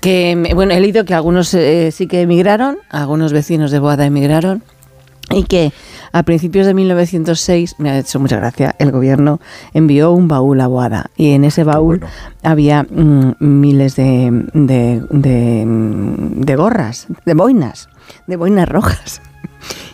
Que, 0.00 0.52
bueno, 0.54 0.74
he 0.74 0.80
leído 0.80 1.04
que 1.04 1.14
algunos 1.14 1.52
eh, 1.54 1.90
sí 1.92 2.06
que 2.06 2.22
emigraron, 2.22 2.78
algunos 2.90 3.32
vecinos 3.32 3.70
de 3.70 3.78
Boada 3.78 4.06
emigraron, 4.06 4.62
y 5.30 5.44
que 5.44 5.72
a 6.12 6.22
principios 6.22 6.66
de 6.66 6.74
1906, 6.74 7.76
me 7.78 7.90
ha 7.90 7.98
hecho 7.98 8.20
mucha 8.20 8.36
gracia, 8.36 8.74
el 8.78 8.90
gobierno 8.90 9.40
envió 9.72 10.12
un 10.12 10.28
baúl 10.28 10.60
a 10.60 10.66
Boada, 10.66 11.10
y 11.16 11.32
en 11.32 11.44
ese 11.44 11.64
baúl 11.64 12.00
bueno. 12.00 12.14
había 12.42 12.82
mm, 12.82 13.36
miles 13.38 13.96
de, 13.96 14.46
de, 14.52 15.02
de, 15.10 15.64
de 15.66 16.56
gorras, 16.56 17.06
de 17.24 17.34
boinas, 17.34 17.88
de 18.26 18.36
boinas 18.36 18.68
rojas. 18.68 19.22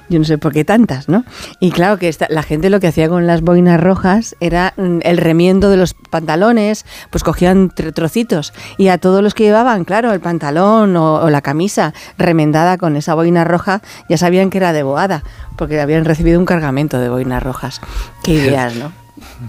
Yo 0.08 0.18
no 0.18 0.24
sé 0.24 0.38
por 0.38 0.52
qué 0.52 0.64
tantas, 0.64 1.08
¿no? 1.08 1.24
Y 1.60 1.70
claro 1.70 1.98
que 1.98 2.08
esta- 2.08 2.26
la 2.30 2.42
gente 2.42 2.70
lo 2.70 2.80
que 2.80 2.86
hacía 2.86 3.08
con 3.08 3.26
las 3.26 3.42
boinas 3.42 3.78
rojas 3.80 4.36
era 4.40 4.72
mm, 4.76 4.98
el 5.02 5.18
remiendo 5.18 5.68
de 5.70 5.76
los 5.76 5.94
pantalones, 5.94 6.86
pues 7.10 7.22
cogían 7.24 7.70
tr- 7.70 7.92
trocitos 7.92 8.52
y 8.78 8.88
a 8.88 8.98
todos 8.98 9.22
los 9.22 9.34
que 9.34 9.44
llevaban, 9.44 9.84
claro, 9.84 10.12
el 10.12 10.20
pantalón 10.20 10.96
o, 10.96 11.16
o 11.16 11.30
la 11.30 11.42
camisa 11.42 11.92
remendada 12.16 12.78
con 12.78 12.96
esa 12.96 13.14
boina 13.14 13.44
roja, 13.44 13.82
ya 14.08 14.16
sabían 14.16 14.50
que 14.50 14.58
era 14.58 14.72
de 14.72 14.82
boada, 14.82 15.22
porque 15.56 15.80
habían 15.80 16.04
recibido 16.04 16.38
un 16.38 16.46
cargamento 16.46 16.98
de 16.98 17.08
boinas 17.08 17.42
rojas. 17.42 17.80
Qué 18.22 18.32
ideas, 18.34 18.74
¿no? 18.76 18.92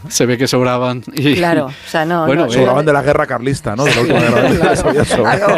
Se 0.08 0.26
ve 0.26 0.38
que 0.38 0.48
sobraban. 0.48 1.04
Y, 1.14 1.36
Claro, 1.36 1.68
o 1.68 1.90
sea, 1.90 2.06
no... 2.06 2.26
Bueno, 2.26 2.46
no, 2.46 2.52
eh, 2.52 2.54
Sobraban 2.54 2.86
de 2.86 2.94
la 2.94 3.02
guerra 3.02 3.26
carlista, 3.26 3.76
¿no? 3.76 3.86
De 3.86 3.96
la 3.96 4.02
última 4.02 4.20
guerra. 4.20 4.76
Claro. 5.16 5.56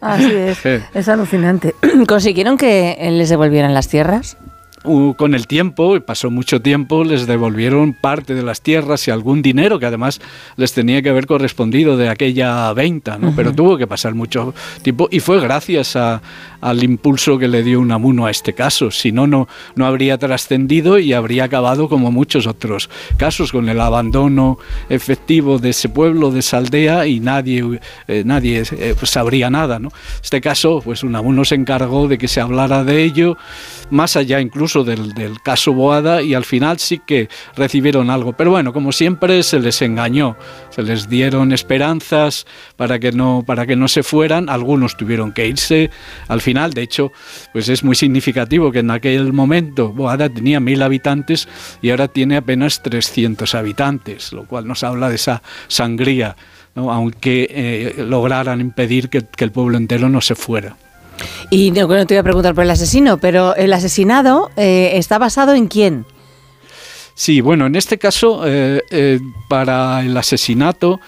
Así 0.00 0.34
es. 0.34 0.58
Es 0.94 1.08
alucinante. 1.08 1.74
¿Consiguieron 2.08 2.56
que 2.56 2.96
les 3.12 3.28
devolvieran 3.28 3.74
las 3.74 3.88
tierras? 3.88 4.36
Con 4.84 5.34
el 5.34 5.46
tiempo, 5.46 5.96
y 5.96 6.00
pasó 6.00 6.30
mucho 6.30 6.60
tiempo, 6.60 7.04
les 7.04 7.26
devolvieron 7.26 7.94
parte 7.94 8.34
de 8.34 8.42
las 8.42 8.60
tierras 8.60 9.08
y 9.08 9.10
algún 9.10 9.40
dinero 9.40 9.78
que 9.78 9.86
además 9.86 10.20
les 10.56 10.74
tenía 10.74 11.00
que 11.00 11.08
haber 11.08 11.26
correspondido 11.26 11.96
de 11.96 12.10
aquella 12.10 12.70
venta, 12.74 13.16
¿no? 13.16 13.32
Pero 13.34 13.54
tuvo 13.54 13.78
que 13.78 13.86
pasar 13.86 14.14
mucho 14.14 14.54
tiempo 14.82 15.08
y 15.10 15.20
fue 15.20 15.40
gracias 15.40 15.96
al 15.96 16.84
impulso 16.84 17.38
que 17.38 17.48
le 17.48 17.62
dio 17.62 17.80
Unamuno 17.80 18.26
a 18.26 18.30
este 18.30 18.52
caso. 18.52 18.90
Si 18.90 19.10
no, 19.10 19.26
no, 19.26 19.48
no 19.74 19.86
habría 19.86 20.18
trascendido 20.18 20.98
y 20.98 21.14
habría 21.14 21.44
acabado 21.44 21.88
como 21.88 22.10
muchos 22.10 22.46
otros 22.46 22.90
casos, 23.16 23.52
con 23.52 23.68
el 23.68 23.80
abandono 23.80 24.58
efectivo 24.90 25.58
de 25.58 25.70
ese 25.70 25.88
pueblo, 25.88 26.30
de 26.30 26.40
esa 26.40 26.58
aldea 26.58 27.06
y 27.06 27.20
nadie, 27.20 27.80
eh, 28.06 28.22
nadie 28.26 28.64
eh, 28.70 28.94
pues 28.98 29.10
sabría 29.10 29.48
nada, 29.48 29.78
¿no? 29.78 29.90
Este 30.22 30.40
caso, 30.40 30.82
pues 30.84 31.02
Unamuno 31.02 31.44
se 31.44 31.54
encargó 31.54 32.06
de 32.06 32.18
que 32.18 32.28
se 32.28 32.40
hablara 32.40 32.84
de 32.84 33.02
ello, 33.02 33.38
más 33.90 34.16
allá 34.16 34.40
incluso 34.40 34.73
del, 34.82 35.12
caso 35.44 35.72
Boada 35.72 36.22
y 36.22 36.34
al 36.34 36.44
final 36.44 36.78
sí 36.78 37.00
que 37.06 37.28
recibieron 37.54 38.10
algo. 38.10 38.32
Pero 38.32 38.50
bueno, 38.50 38.72
como 38.72 38.90
siempre 38.90 39.42
se 39.42 39.60
les 39.60 39.82
engañó, 39.82 40.36
se 40.70 40.82
les 40.82 41.08
dieron 41.08 41.52
esperanzas 41.52 42.46
para 42.76 42.98
que 42.98 43.12
no, 43.12 43.44
para 43.46 43.66
que 43.66 43.76
no 43.76 43.86
se 43.86 44.02
fueran, 44.02 44.48
algunos 44.48 44.96
tuvieron 44.96 45.32
que 45.32 45.46
irse 45.46 45.90
al 46.28 46.40
final, 46.40 46.72
de 46.72 46.82
hecho, 46.82 47.12
pues 47.52 47.68
es 47.68 47.84
muy 47.84 47.94
significativo 47.94 48.72
que 48.72 48.80
en 48.80 48.90
aquel 48.90 49.32
momento 49.32 49.92
Boada 49.92 50.28
tenía 50.28 50.58
mil 50.60 50.82
habitantes 50.82 51.46
y 51.82 51.90
ahora 51.90 52.08
tiene 52.08 52.36
apenas 52.36 52.82
300 52.82 53.54
habitantes, 53.54 54.32
lo 54.32 54.46
cual 54.46 54.66
nos 54.66 54.82
habla 54.82 55.08
de 55.08 55.16
esa 55.16 55.42
sangría. 55.68 56.36
aunque 56.74 57.46
eh, 57.50 58.02
lograran 58.02 58.60
impedir 58.60 59.08
que 59.08 59.44
el 59.44 59.52
pueblo 59.52 59.76
entero 59.76 60.08
no 60.08 60.20
se 60.20 60.34
fuera. 60.34 60.76
Y 61.50 61.70
no, 61.70 61.88
te 62.06 62.14
voy 62.14 62.16
a 62.16 62.22
preguntar 62.22 62.54
por 62.54 62.64
el 62.64 62.70
asesino, 62.70 63.18
pero 63.18 63.54
el 63.56 63.72
asesinado 63.72 64.50
eh, 64.56 64.92
está 64.94 65.18
basado 65.18 65.54
en 65.54 65.68
quién? 65.68 66.06
Sí, 67.14 67.40
bueno, 67.40 67.66
en 67.66 67.76
este 67.76 67.96
caso, 67.96 68.42
eh, 68.44 68.82
eh, 68.90 69.20
para 69.48 70.02
el 70.02 70.16
asesinato, 70.16 71.00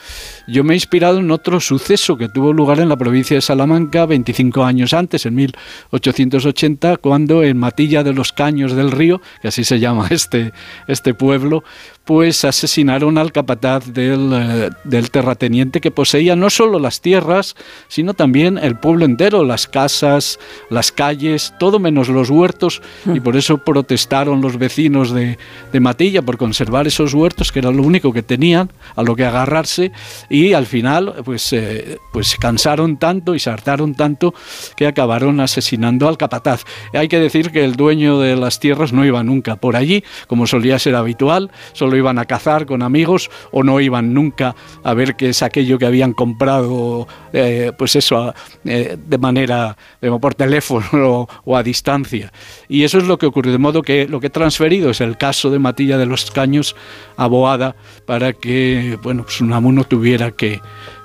yo 0.46 0.64
me 0.64 0.74
he 0.74 0.76
inspirado 0.76 1.18
en 1.18 1.30
otro 1.30 1.60
suceso 1.60 2.16
que 2.16 2.28
tuvo 2.28 2.52
lugar 2.52 2.80
en 2.80 2.88
la 2.88 2.96
provincia 2.96 3.36
de 3.36 3.40
Salamanca 3.40 4.06
25 4.06 4.64
años 4.64 4.92
antes, 4.92 5.26
en 5.26 5.34
1880, 5.34 6.98
cuando 6.98 7.42
en 7.42 7.56
Matilla 7.58 8.04
de 8.04 8.12
los 8.12 8.32
Caños 8.32 8.72
del 8.72 8.92
Río, 8.92 9.20
que 9.42 9.48
así 9.48 9.64
se 9.64 9.80
llama 9.80 10.06
este, 10.10 10.52
este 10.86 11.14
pueblo, 11.14 11.64
pues 12.04 12.44
asesinaron 12.44 13.18
al 13.18 13.32
capataz 13.32 13.92
del, 13.92 14.30
eh, 14.32 14.70
del, 14.84 15.10
terrateniente 15.10 15.80
que 15.80 15.90
poseía 15.90 16.36
no 16.36 16.50
solo 16.50 16.78
las 16.78 17.00
tierras, 17.00 17.56
sino 17.88 18.14
también 18.14 18.58
el 18.58 18.76
pueblo 18.76 19.04
entero, 19.04 19.44
las 19.44 19.66
casas, 19.66 20.38
las 20.70 20.92
calles, 20.92 21.52
todo 21.58 21.80
menos 21.80 22.08
los 22.08 22.30
huertos, 22.30 22.80
y 23.12 23.18
por 23.18 23.36
eso 23.36 23.58
protestaron 23.58 24.40
los 24.40 24.56
vecinos 24.56 25.12
de, 25.12 25.38
de 25.72 25.80
Matilla 25.80 26.22
por 26.22 26.38
conservar 26.38 26.86
esos 26.86 27.12
huertos, 27.12 27.50
que 27.50 27.58
era 27.58 27.72
lo 27.72 27.82
único 27.82 28.12
que 28.12 28.22
tenían 28.22 28.70
a 28.94 29.02
lo 29.02 29.16
que 29.16 29.24
agarrarse, 29.24 29.90
y 30.30 30.35
al 30.54 30.66
final 30.66 31.14
pues, 31.24 31.52
eh, 31.52 31.98
pues 32.12 32.36
cansaron 32.36 32.98
tanto 32.98 33.34
y 33.34 33.38
se 33.38 33.50
hartaron 33.50 33.94
tanto 33.94 34.34
que 34.76 34.86
acabaron 34.86 35.40
asesinando 35.40 36.08
al 36.08 36.18
capataz. 36.18 36.64
Hay 36.92 37.08
que 37.08 37.18
decir 37.18 37.50
que 37.50 37.64
el 37.64 37.76
dueño 37.76 38.18
de 38.20 38.36
las 38.36 38.60
tierras 38.60 38.92
no 38.92 39.04
iba 39.04 39.22
nunca 39.22 39.56
por 39.56 39.76
allí, 39.76 40.04
como 40.26 40.46
solía 40.46 40.78
ser 40.78 40.94
habitual, 40.94 41.50
solo 41.72 41.96
iban 41.96 42.18
a 42.18 42.24
cazar 42.24 42.66
con 42.66 42.82
amigos 42.82 43.30
o 43.50 43.62
no 43.62 43.80
iban 43.80 44.14
nunca 44.14 44.54
a 44.84 44.94
ver 44.94 45.16
qué 45.16 45.30
es 45.30 45.42
aquello 45.42 45.78
que 45.78 45.86
habían 45.86 46.12
comprado, 46.12 47.06
eh, 47.32 47.72
pues 47.76 47.96
eso, 47.96 48.34
eh, 48.64 48.96
de 48.98 49.18
manera 49.18 49.76
por 50.20 50.34
teléfono 50.34 51.28
o, 51.44 51.56
a 51.56 51.62
distancia. 51.62 52.32
Y 52.68 52.84
eso 52.84 52.98
es 52.98 53.04
lo 53.04 53.18
que 53.18 53.26
ocurrió, 53.26 53.52
de 53.52 53.58
modo 53.58 53.82
que 53.82 54.06
lo 54.06 54.20
que 54.20 54.28
he 54.28 54.30
transferido 54.30 54.90
es 54.90 55.00
el 55.00 55.16
caso 55.16 55.50
de 55.50 55.58
Matilla 55.58 55.98
de 55.98 56.06
los 56.06 56.30
Caños 56.30 56.76
a 57.16 57.26
Boada 57.26 57.76
para 58.06 58.32
que, 58.32 58.98
bueno, 59.02 59.22
pues 59.24 59.40
Unamuno 59.40 59.84
tuviera 59.84 60.25
que, 60.32 60.60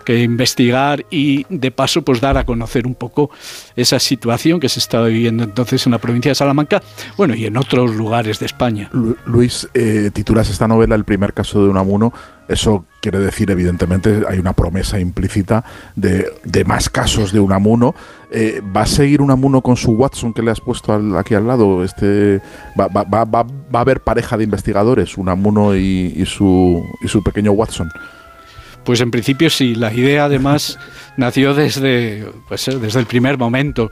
investigar 0.08 1.06
y 1.10 1.46
de 1.48 1.72
paso 1.72 2.02
pues 2.02 2.20
dar 2.20 2.38
a 2.38 2.44
conocer 2.44 2.86
un 2.86 2.96
poco 2.96 3.30
esa 3.78 3.98
situación 3.98 4.60
que 4.60 4.68
se 4.68 4.80
estaba 4.80 5.08
viviendo 5.08 5.46
entonces 5.46 5.86
en 5.86 5.94
la 5.94 6.00
provincia 6.00 6.32
de 6.32 6.36
Salamanca, 6.36 6.84
bueno, 7.16 7.34
y 7.34 7.46
en 7.46 7.56
otros 7.56 7.96
lugares 7.96 8.38
de 8.40 8.46
España. 8.46 8.90
Luis, 9.26 9.70
eh, 9.74 10.12
titulas 10.12 10.50
esta 10.50 10.68
novela 10.68 10.96
El 10.96 11.06
primer 11.06 11.34
caso 11.34 11.64
de 11.64 11.70
Unamuno. 11.70 12.12
Eso 12.50 12.86
quiere 13.02 13.20
decir, 13.20 13.50
evidentemente, 13.50 14.24
hay 14.28 14.38
una 14.38 14.52
promesa 14.52 15.00
implícita 15.00 15.64
de, 15.96 16.26
más 16.66 16.90
casos 16.90 17.32
de 17.32 17.40
Unamuno. 17.40 17.96
Eh, 18.30 18.62
¿Va 18.76 18.82
a 18.82 18.86
seguir 18.86 19.22
Unamuno 19.22 19.62
con 19.62 19.78
su 19.78 19.92
Watson 19.92 20.34
que 20.34 20.42
le 20.42 20.52
has 20.52 20.60
puesto 20.60 20.94
aquí 21.18 21.34
al 21.34 21.48
lado? 21.48 21.86
Este, 21.86 22.42
va, 22.78 22.90
a 22.94 23.80
haber 23.80 24.02
pareja 24.02 24.36
de 24.36 24.44
investigadores, 24.44 25.18
Unamuno 25.18 25.76
y, 25.78 26.26
su, 26.26 26.84
y 27.02 27.08
su 27.08 27.24
pequeño 27.24 27.54
Watson? 27.54 27.90
Pues 28.92 29.00
en 29.00 29.10
principio 29.10 29.50
sí, 29.50 29.74
la 29.74 29.94
idea 29.94 30.26
además 30.26 30.78
nació 31.16 31.54
desde, 31.54 32.26
pues, 32.50 32.66
desde 32.66 33.00
el 33.00 33.06
primer 33.06 33.38
momento 33.38 33.90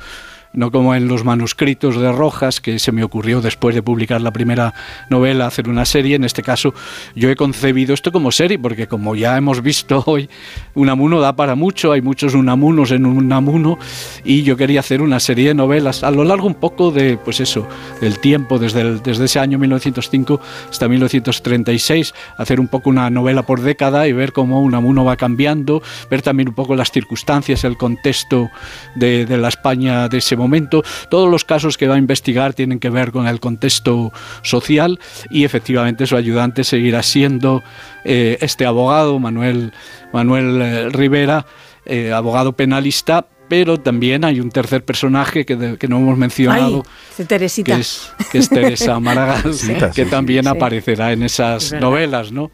no 0.53 0.71
como 0.71 0.95
en 0.95 1.07
los 1.07 1.23
manuscritos 1.23 1.99
de 1.99 2.11
Rojas, 2.11 2.61
que 2.61 2.79
se 2.79 2.91
me 2.91 3.03
ocurrió 3.03 3.41
después 3.41 3.75
de 3.75 3.83
publicar 3.83 4.21
la 4.21 4.31
primera 4.31 4.73
novela 5.09 5.47
hacer 5.47 5.69
una 5.69 5.85
serie. 5.85 6.15
En 6.15 6.23
este 6.23 6.41
caso, 6.41 6.73
yo 7.15 7.29
he 7.29 7.35
concebido 7.35 7.93
esto 7.93 8.11
como 8.11 8.31
serie, 8.31 8.57
porque 8.59 8.87
como 8.87 9.15
ya 9.15 9.37
hemos 9.37 9.61
visto 9.61 10.03
hoy, 10.05 10.29
Unamuno 10.75 11.19
da 11.19 11.35
para 11.35 11.55
mucho, 11.55 11.91
hay 11.91 12.01
muchos 12.01 12.33
Unamunos 12.33 12.91
en 12.91 13.05
Unamuno, 13.05 13.77
y 14.23 14.43
yo 14.43 14.57
quería 14.57 14.79
hacer 14.79 15.01
una 15.01 15.19
serie 15.19 15.49
de 15.49 15.53
novelas 15.53 16.03
a 16.03 16.11
lo 16.11 16.23
largo 16.23 16.47
un 16.47 16.55
poco 16.55 16.91
de, 16.91 17.17
pues 17.17 17.39
eso, 17.39 17.67
del 18.01 18.19
tiempo, 18.19 18.59
desde, 18.59 18.99
desde 18.99 19.25
ese 19.25 19.39
año 19.39 19.59
1905 19.59 20.39
hasta 20.69 20.87
1936, 20.87 22.13
hacer 22.37 22.59
un 22.59 22.67
poco 22.67 22.89
una 22.89 23.09
novela 23.09 23.43
por 23.43 23.61
década 23.61 24.07
y 24.07 24.13
ver 24.13 24.33
cómo 24.33 24.61
Unamuno 24.61 25.05
va 25.05 25.17
cambiando, 25.17 25.81
ver 26.09 26.21
también 26.21 26.49
un 26.49 26.55
poco 26.55 26.75
las 26.75 26.91
circunstancias, 26.91 27.63
el 27.63 27.77
contexto 27.77 28.49
de, 28.95 29.25
la 29.37 29.47
España 29.47 30.07
de 30.07 30.17
ese 30.17 30.35
momento. 30.39 30.83
Todos 31.09 31.29
los 31.29 31.45
casos 31.45 31.77
que 31.77 31.87
va 31.87 31.95
a 31.95 31.97
investigar 31.99 32.53
tienen 32.53 32.79
que 32.79 32.89
ver 32.89 33.11
con 33.11 33.27
el 33.27 33.39
contexto 33.39 34.11
social 34.41 34.99
y 35.29 35.43
efectivamente 35.43 36.07
su 36.07 36.15
ayudante 36.15 36.63
seguirá 36.63 37.03
siendo 37.03 37.61
eh, 38.05 38.37
este 38.41 38.65
abogado, 38.65 39.19
Manuel, 39.19 39.73
Manuel 40.13 40.61
eh, 40.61 40.89
Rivera, 40.89 41.45
eh, 41.85 42.11
abogado 42.11 42.53
penalista, 42.53 43.27
pero 43.49 43.79
también 43.79 44.23
hay 44.23 44.39
un 44.39 44.51
tercer 44.51 44.85
personaje 44.85 45.45
que, 45.45 45.55
no 45.55 45.97
hemos 45.97 46.17
mencionado, 46.17 46.83
que, 47.17 47.45
es, 47.45 48.11
que, 48.31 48.37
es, 48.37 48.49
Teresa 48.49 48.99
Maragall, 48.99 49.55
que 49.93 50.05
también 50.05 50.47
aparecerá 50.47 51.11
en 51.11 51.23
esas 51.23 51.73
novelas, 51.73 52.31
¿no? 52.31 52.51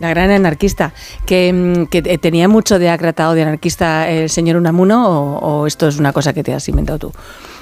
La 0.00 0.10
gran 0.10 0.30
anarquista, 0.30 0.92
que, 1.24 1.52
mm, 1.52 2.18
tenía 2.18 2.48
mucho 2.48 2.78
de 2.78 2.90
acratado 2.90 3.34
de 3.34 3.42
anarquista 3.42 4.08
el 4.10 4.28
señor 4.28 4.56
Unamuno 4.56 5.08
o, 5.08 5.38
o 5.38 5.66
esto 5.66 5.86
es 5.86 5.98
una 5.98 6.12
cosa 6.12 6.32
que 6.32 6.42
te 6.42 6.52
has 6.52 6.68
inventado 6.68 6.98
tú. 6.98 7.12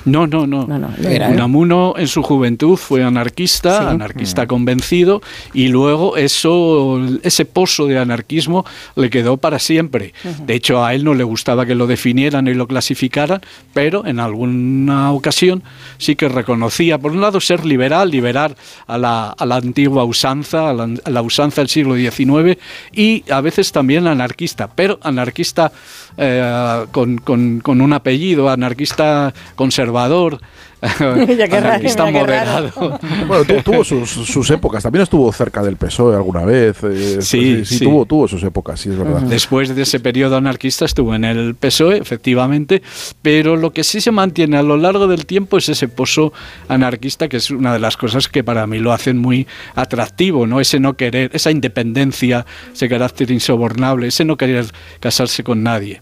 No, 0.05 0.27
no, 0.27 0.47
no. 0.47 0.67
no, 0.67 0.91
Unamuno 1.31 1.95
en 1.97 2.09
su 2.09 2.23
juventud 2.23 2.77
fue 2.77 3.05
anarquista, 3.05 3.91
anarquista 3.91 4.47
convencido, 4.47 5.23
y 5.55 5.69
luego 5.69 6.17
eso, 6.17 7.01
ese 7.23 7.45
pozo 7.45 7.87
de 7.87 7.99
anarquismo 7.99 8.65
le 8.97 9.11
quedó 9.11 9.37
para 9.37 9.59
siempre. 9.59 10.13
De 10.45 10.55
hecho, 10.55 10.85
a 10.85 10.95
él 10.95 11.05
no 11.05 11.15
le 11.15 11.23
gustaba 11.23 11.67
que 11.67 11.75
lo 11.75 11.87
definieran 11.87 12.49
y 12.49 12.55
lo 12.55 12.67
clasificaran, 12.67 13.43
pero 13.73 14.05
en 14.05 14.19
alguna 14.19 15.13
ocasión 15.13 15.63
sí 15.99 16.17
que 16.17 16.29
reconocía, 16.29 16.99
por 16.99 17.13
un 17.13 17.21
lado, 17.21 17.41
ser 17.41 17.65
liberal, 17.65 18.11
liberar 18.11 18.57
a 18.89 18.99
la, 18.99 19.31
a 19.31 19.47
la 19.47 19.57
antigua 19.57 20.05
usanza, 20.05 20.71
a 20.71 20.75
la, 20.75 21.23
usanza 21.23 21.61
del 21.61 21.69
siglo 21.69 21.95
XIX, 21.95 22.59
y 22.93 23.25
a 23.31 23.41
veces 23.41 23.71
también 23.71 24.09
anarquista, 24.09 24.69
pero 24.69 24.99
anarquista 25.03 25.71
eh, 26.17 26.85
con, 26.91 27.19
con, 27.19 27.61
con 27.61 27.81
un 27.81 27.93
apellido, 27.93 28.51
anarquista 28.51 29.33
conservador 29.55 29.92
conservador, 29.93 30.41
anarquista 31.53 32.11
moderado. 32.11 32.71
Bueno, 33.27 33.63
tuvo 33.63 33.85
sus, 33.85 34.51
épocas, 34.51 34.83
también 34.83 35.03
estuvo 35.03 35.33
cerca 35.33 35.63
del 35.63 35.77
PSOE 35.77 36.17
alguna 36.17 36.45
vez. 36.45 36.79
Eh, 36.83 37.19
sí, 37.21 37.65
sí, 37.65 37.85
Tuvo, 37.85 38.05
tuvo 38.05 38.27
sus 38.27 38.43
épocas, 38.43 38.81
sí, 38.81 38.91
es 38.91 38.99
verdad. 38.99 39.21
Después 39.23 39.75
de 39.75 39.83
ese 39.83 40.01
periodo 40.01 40.37
anarquista 40.37 40.85
estuvo 40.85 41.15
en 41.15 41.25
el 41.25 41.55
PSOE, 41.55 41.99
efectivamente, 41.99 42.83
pero 43.23 43.57
lo 43.57 43.73
que 43.73 43.85
sí 43.85 44.01
se 44.01 44.11
mantiene 44.11 44.57
a 44.57 44.63
lo 44.63 44.77
largo 44.77 45.07
del 45.07 45.27
tiempo 45.27 45.59
es 45.59 45.69
ese 45.69 45.89
pozo 45.89 46.33
anarquista, 46.69 47.29
que 47.29 47.37
es 47.37 47.51
una 47.51 47.73
de 47.73 47.79
las 47.79 47.97
cosas 47.97 48.29
que 48.29 48.43
para 48.43 48.67
mí 48.67 48.79
lo 48.79 48.93
hacen 48.93 49.19
muy 49.19 49.47
atractivo, 49.75 50.47
¿no? 50.47 50.61
Ese 50.61 50.81
no 50.81 50.95
querer, 50.95 51.31
esa 51.33 51.51
independencia, 51.51 52.45
ese 52.73 52.89
carácter 52.89 53.31
insobornable, 53.31 54.09
ese 54.09 54.25
no 54.25 54.37
querer 54.37 54.67
casarse 55.01 55.45
con 55.45 55.63
nadie. 55.63 56.01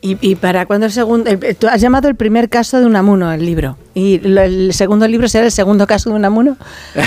Y, 0.00 0.36
para 0.36 0.66
cuándo 0.66 0.86
el 0.86 0.92
segundo, 0.92 1.30
tú 1.58 1.66
has 1.66 1.80
llamado 1.80 2.08
el 2.08 2.14
primer 2.14 2.48
caso 2.48 2.78
de 2.78 2.86
Unamuno 2.86 3.32
el 3.32 3.44
libro. 3.44 3.76
¿Y 3.98 4.20
lo- 4.20 4.42
el 4.42 4.72
segundo 4.74 5.08
libro 5.08 5.26
será 5.28 5.46
el 5.46 5.50
segundo 5.50 5.84
caso 5.86 6.10
de 6.10 6.16
Unamuno? 6.16 6.56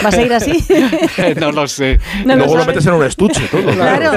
¿Va 0.04 0.10
a 0.10 0.12
seguir 0.12 0.34
así? 0.34 0.64
no 1.40 1.52
lo 1.54 1.68
sé. 1.68 2.00
No 2.26 2.36
Luego 2.36 2.58
lo 2.58 2.66
metes 2.66 2.86
en 2.86 2.94
un 2.94 3.04
estuche 3.06 3.42
todo. 3.50 3.62
Claro, 3.72 4.12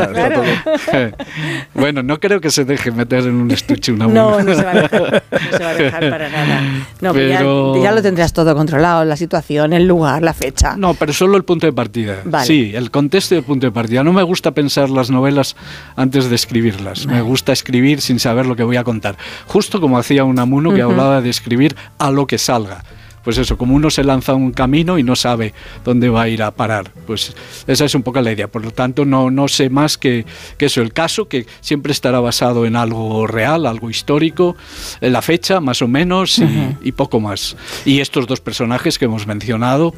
bueno, 1.74 2.02
no 2.02 2.18
creo 2.20 2.40
que 2.40 2.50
se 2.50 2.64
deje 2.64 2.90
meter 2.90 3.20
en 3.20 3.34
un 3.34 3.50
estuche 3.50 3.92
una 3.92 4.06
No, 4.06 4.42
no 4.42 4.54
se 4.54 4.62
va 4.64 4.70
a 4.72 4.74
dejar, 4.74 5.22
no 5.30 5.58
se 5.58 5.64
va 5.64 5.70
a 5.70 5.74
dejar 5.74 6.10
para 6.10 6.28
nada. 6.28 6.60
No, 7.00 7.12
pero 7.12 7.82
ya- 7.82 7.92
lo 7.92 8.02
tendrás 8.02 8.32
todo 8.32 8.54
controlado, 8.56 9.04
la 9.04 9.16
situación, 9.16 9.72
el 9.72 9.87
lugar, 9.87 10.22
la 10.22 10.34
fecha. 10.34 10.76
No, 10.76 10.94
pero 10.94 11.12
solo 11.12 11.37
el 11.37 11.44
punto 11.44 11.66
de 11.66 11.72
partida. 11.72 12.16
Vale. 12.24 12.44
Sí, 12.46 12.72
el 12.74 12.90
contexto 12.90 13.34
y 13.37 13.38
el 13.38 13.44
punto 13.44 13.66
de 13.66 13.70
partida. 13.72 14.02
No 14.02 14.12
me 14.12 14.22
gusta 14.24 14.50
pensar 14.50 14.90
las 14.90 15.10
novelas 15.10 15.54
antes 15.96 16.28
de 16.28 16.34
escribirlas. 16.34 17.06
Me 17.06 17.20
gusta 17.22 17.52
escribir 17.52 18.00
sin 18.00 18.18
saber 18.18 18.46
lo 18.46 18.56
que 18.56 18.64
voy 18.64 18.76
a 18.76 18.82
contar. 18.84 19.16
Justo 19.46 19.80
como 19.80 19.96
hacía 19.98 20.24
Unamuno 20.24 20.74
que 20.74 20.82
hablaba 20.82 21.20
de 21.20 21.30
escribir 21.30 21.76
a 21.98 22.10
lo 22.10 22.26
que 22.26 22.38
salga. 22.66 22.85
Pues 23.22 23.38
eso, 23.38 23.57
como 23.57 23.74
uno 23.74 23.88
se 23.88 24.05
lanza 24.05 24.33
a 24.33 24.35
un 24.35 24.53
camino 24.53 24.98
y 24.98 25.03
no 25.03 25.16
sabe 25.16 25.55
dónde 25.83 26.11
va 26.11 26.22
a 26.24 26.29
ir 26.29 26.42
a 26.42 26.50
parar. 26.50 26.90
Pues 27.07 27.35
esa 27.66 27.87
es 27.87 27.94
un 27.94 28.03
poco 28.03 28.20
la 28.20 28.31
idea. 28.33 28.48
Por 28.48 28.62
lo 28.62 28.70
tanto, 28.70 29.07
no, 29.07 29.31
no 29.31 29.48
sé 29.48 29.70
más 29.70 29.96
que, 29.96 30.27
que 30.59 30.66
eso. 30.66 30.83
El 30.83 30.92
caso, 30.92 31.27
que 31.27 31.46
siempre 31.62 31.92
estará 31.92 32.20
basado 32.20 32.66
en 32.66 32.77
algo 32.77 33.27
real, 33.27 33.64
algo 33.64 33.88
histórico, 33.88 34.57
en 35.00 35.14
la 35.14 35.22
fecha 35.22 35.61
más 35.61 35.81
o 35.81 35.88
menos 35.88 36.38
y, 36.38 36.77
y 36.83 36.92
poco 36.92 37.18
más. 37.18 37.57
Y 37.87 38.00
estos 38.00 38.27
dos 38.27 38.40
personajes 38.42 38.98
que 38.98 39.07
hemos 39.07 39.27
mencionado, 39.27 39.94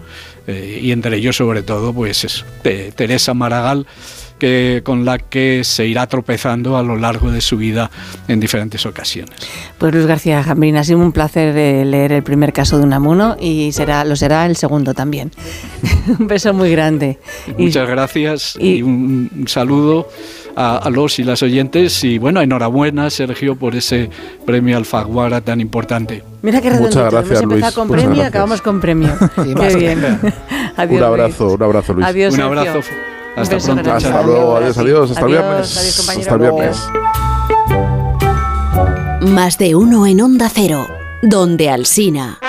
eh, 0.46 0.79
y 0.81 0.92
entre 0.92 1.16
ellos 1.16 1.35
sobre 1.35 1.62
todo, 1.64 1.92
pues 1.92 2.22
es 2.22 2.44
Te- 2.62 2.92
Teresa 2.92 3.35
Maragall, 3.35 3.88
que, 4.38 4.83
con 4.85 5.05
la 5.05 5.18
que 5.18 5.62
se 5.64 5.87
irá 5.87 6.07
tropezando 6.07 6.77
a 6.77 6.83
lo 6.83 6.96
largo 6.96 7.31
de 7.31 7.40
su 7.40 7.57
vida 7.57 7.90
en 8.29 8.40
diferentes 8.40 8.85
ocasiones. 8.87 9.35
Pues 9.79 9.94
Luis 9.94 10.07
García 10.07 10.42
Jambrín, 10.42 10.77
ha 10.77 10.85
sido 10.85 10.99
un 10.99 11.12
placer 11.12 11.57
eh, 11.57 11.85
leer 11.85 12.12
el 12.12 12.22
primer 12.22 12.53
caso 12.53 12.79
de 12.79 12.85
Unamuno 12.85 13.37
y 13.40 13.72
será, 13.72 14.05
lo 14.05 14.16
será 14.16 14.46
el 14.46 14.57
segundo 14.57 14.94
también. 14.94 15.31
un 16.18 16.27
beso 16.27 16.53
muy 16.55 16.70
grande. 16.70 17.18
Y- 17.59 17.64
Muchas 17.64 17.88
gracias 17.88 18.57
y- 18.59 18.77
y, 18.77 18.83
un, 18.83 19.44
saludo 19.49 20.09
a, 20.55 20.79
a 20.79 20.90
los 20.90 21.18
y 21.18 21.25
las 21.25 21.42
oyentes 21.42 22.03
y 22.05 22.18
bueno, 22.18 22.40
enhorabuena 22.40 23.11
Sergio 23.11 23.57
por 23.57 23.75
ese 23.75 24.09
premio 24.46 24.77
Alfaguara 24.77 25.40
tan 25.40 25.61
importante. 25.61 26.22
Mira 26.42 26.61
qué 26.61 26.70
Muchas 26.70 26.94
redondito. 26.94 27.11
gracias, 27.11 27.42
Hemos 27.42 27.53
empezado 27.55 27.57
Luis. 27.66 27.75
con 27.75 27.88
Muchas 27.88 28.03
premio 28.03 28.14
y 28.14 28.18
gracias. 28.18 28.29
acabamos 28.29 28.62
con 28.62 28.81
premio. 28.81 29.12
Sí, 29.44 29.55
qué 29.55 29.77
bien. 29.77 30.20
Adiós, 30.77 30.99
Un 31.01 31.03
abrazo, 31.07 31.44
Luis. 31.44 31.57
un 31.57 31.62
abrazo, 31.62 31.92
Luis. 31.94 32.07
Adiós, 32.07 32.33
Un 32.35 32.37
Sergio. 32.40 32.59
abrazo. 32.61 32.79
Un 32.79 33.15
Hasta 33.37 33.55
beso 33.57 33.72
pronto. 33.75 33.92
Hasta 33.92 34.22
luego, 34.22 34.57
adiós, 34.57 34.79
adiós, 34.79 35.11
hasta 35.11 35.27
el 35.27 35.27
Adiós, 35.27 35.44
viernes. 35.44 35.77
adiós, 35.77 35.96
compañero. 35.96 36.33
Hasta 36.33 36.35
el 36.35 36.40
viernes. 36.53 36.88
Más 39.35 39.59
de 39.59 39.75
uno 39.75 40.07
en 40.07 40.20
Onda 40.22 40.49
Cero, 40.53 40.87
donde 41.22 41.68
Alsina. 41.70 42.38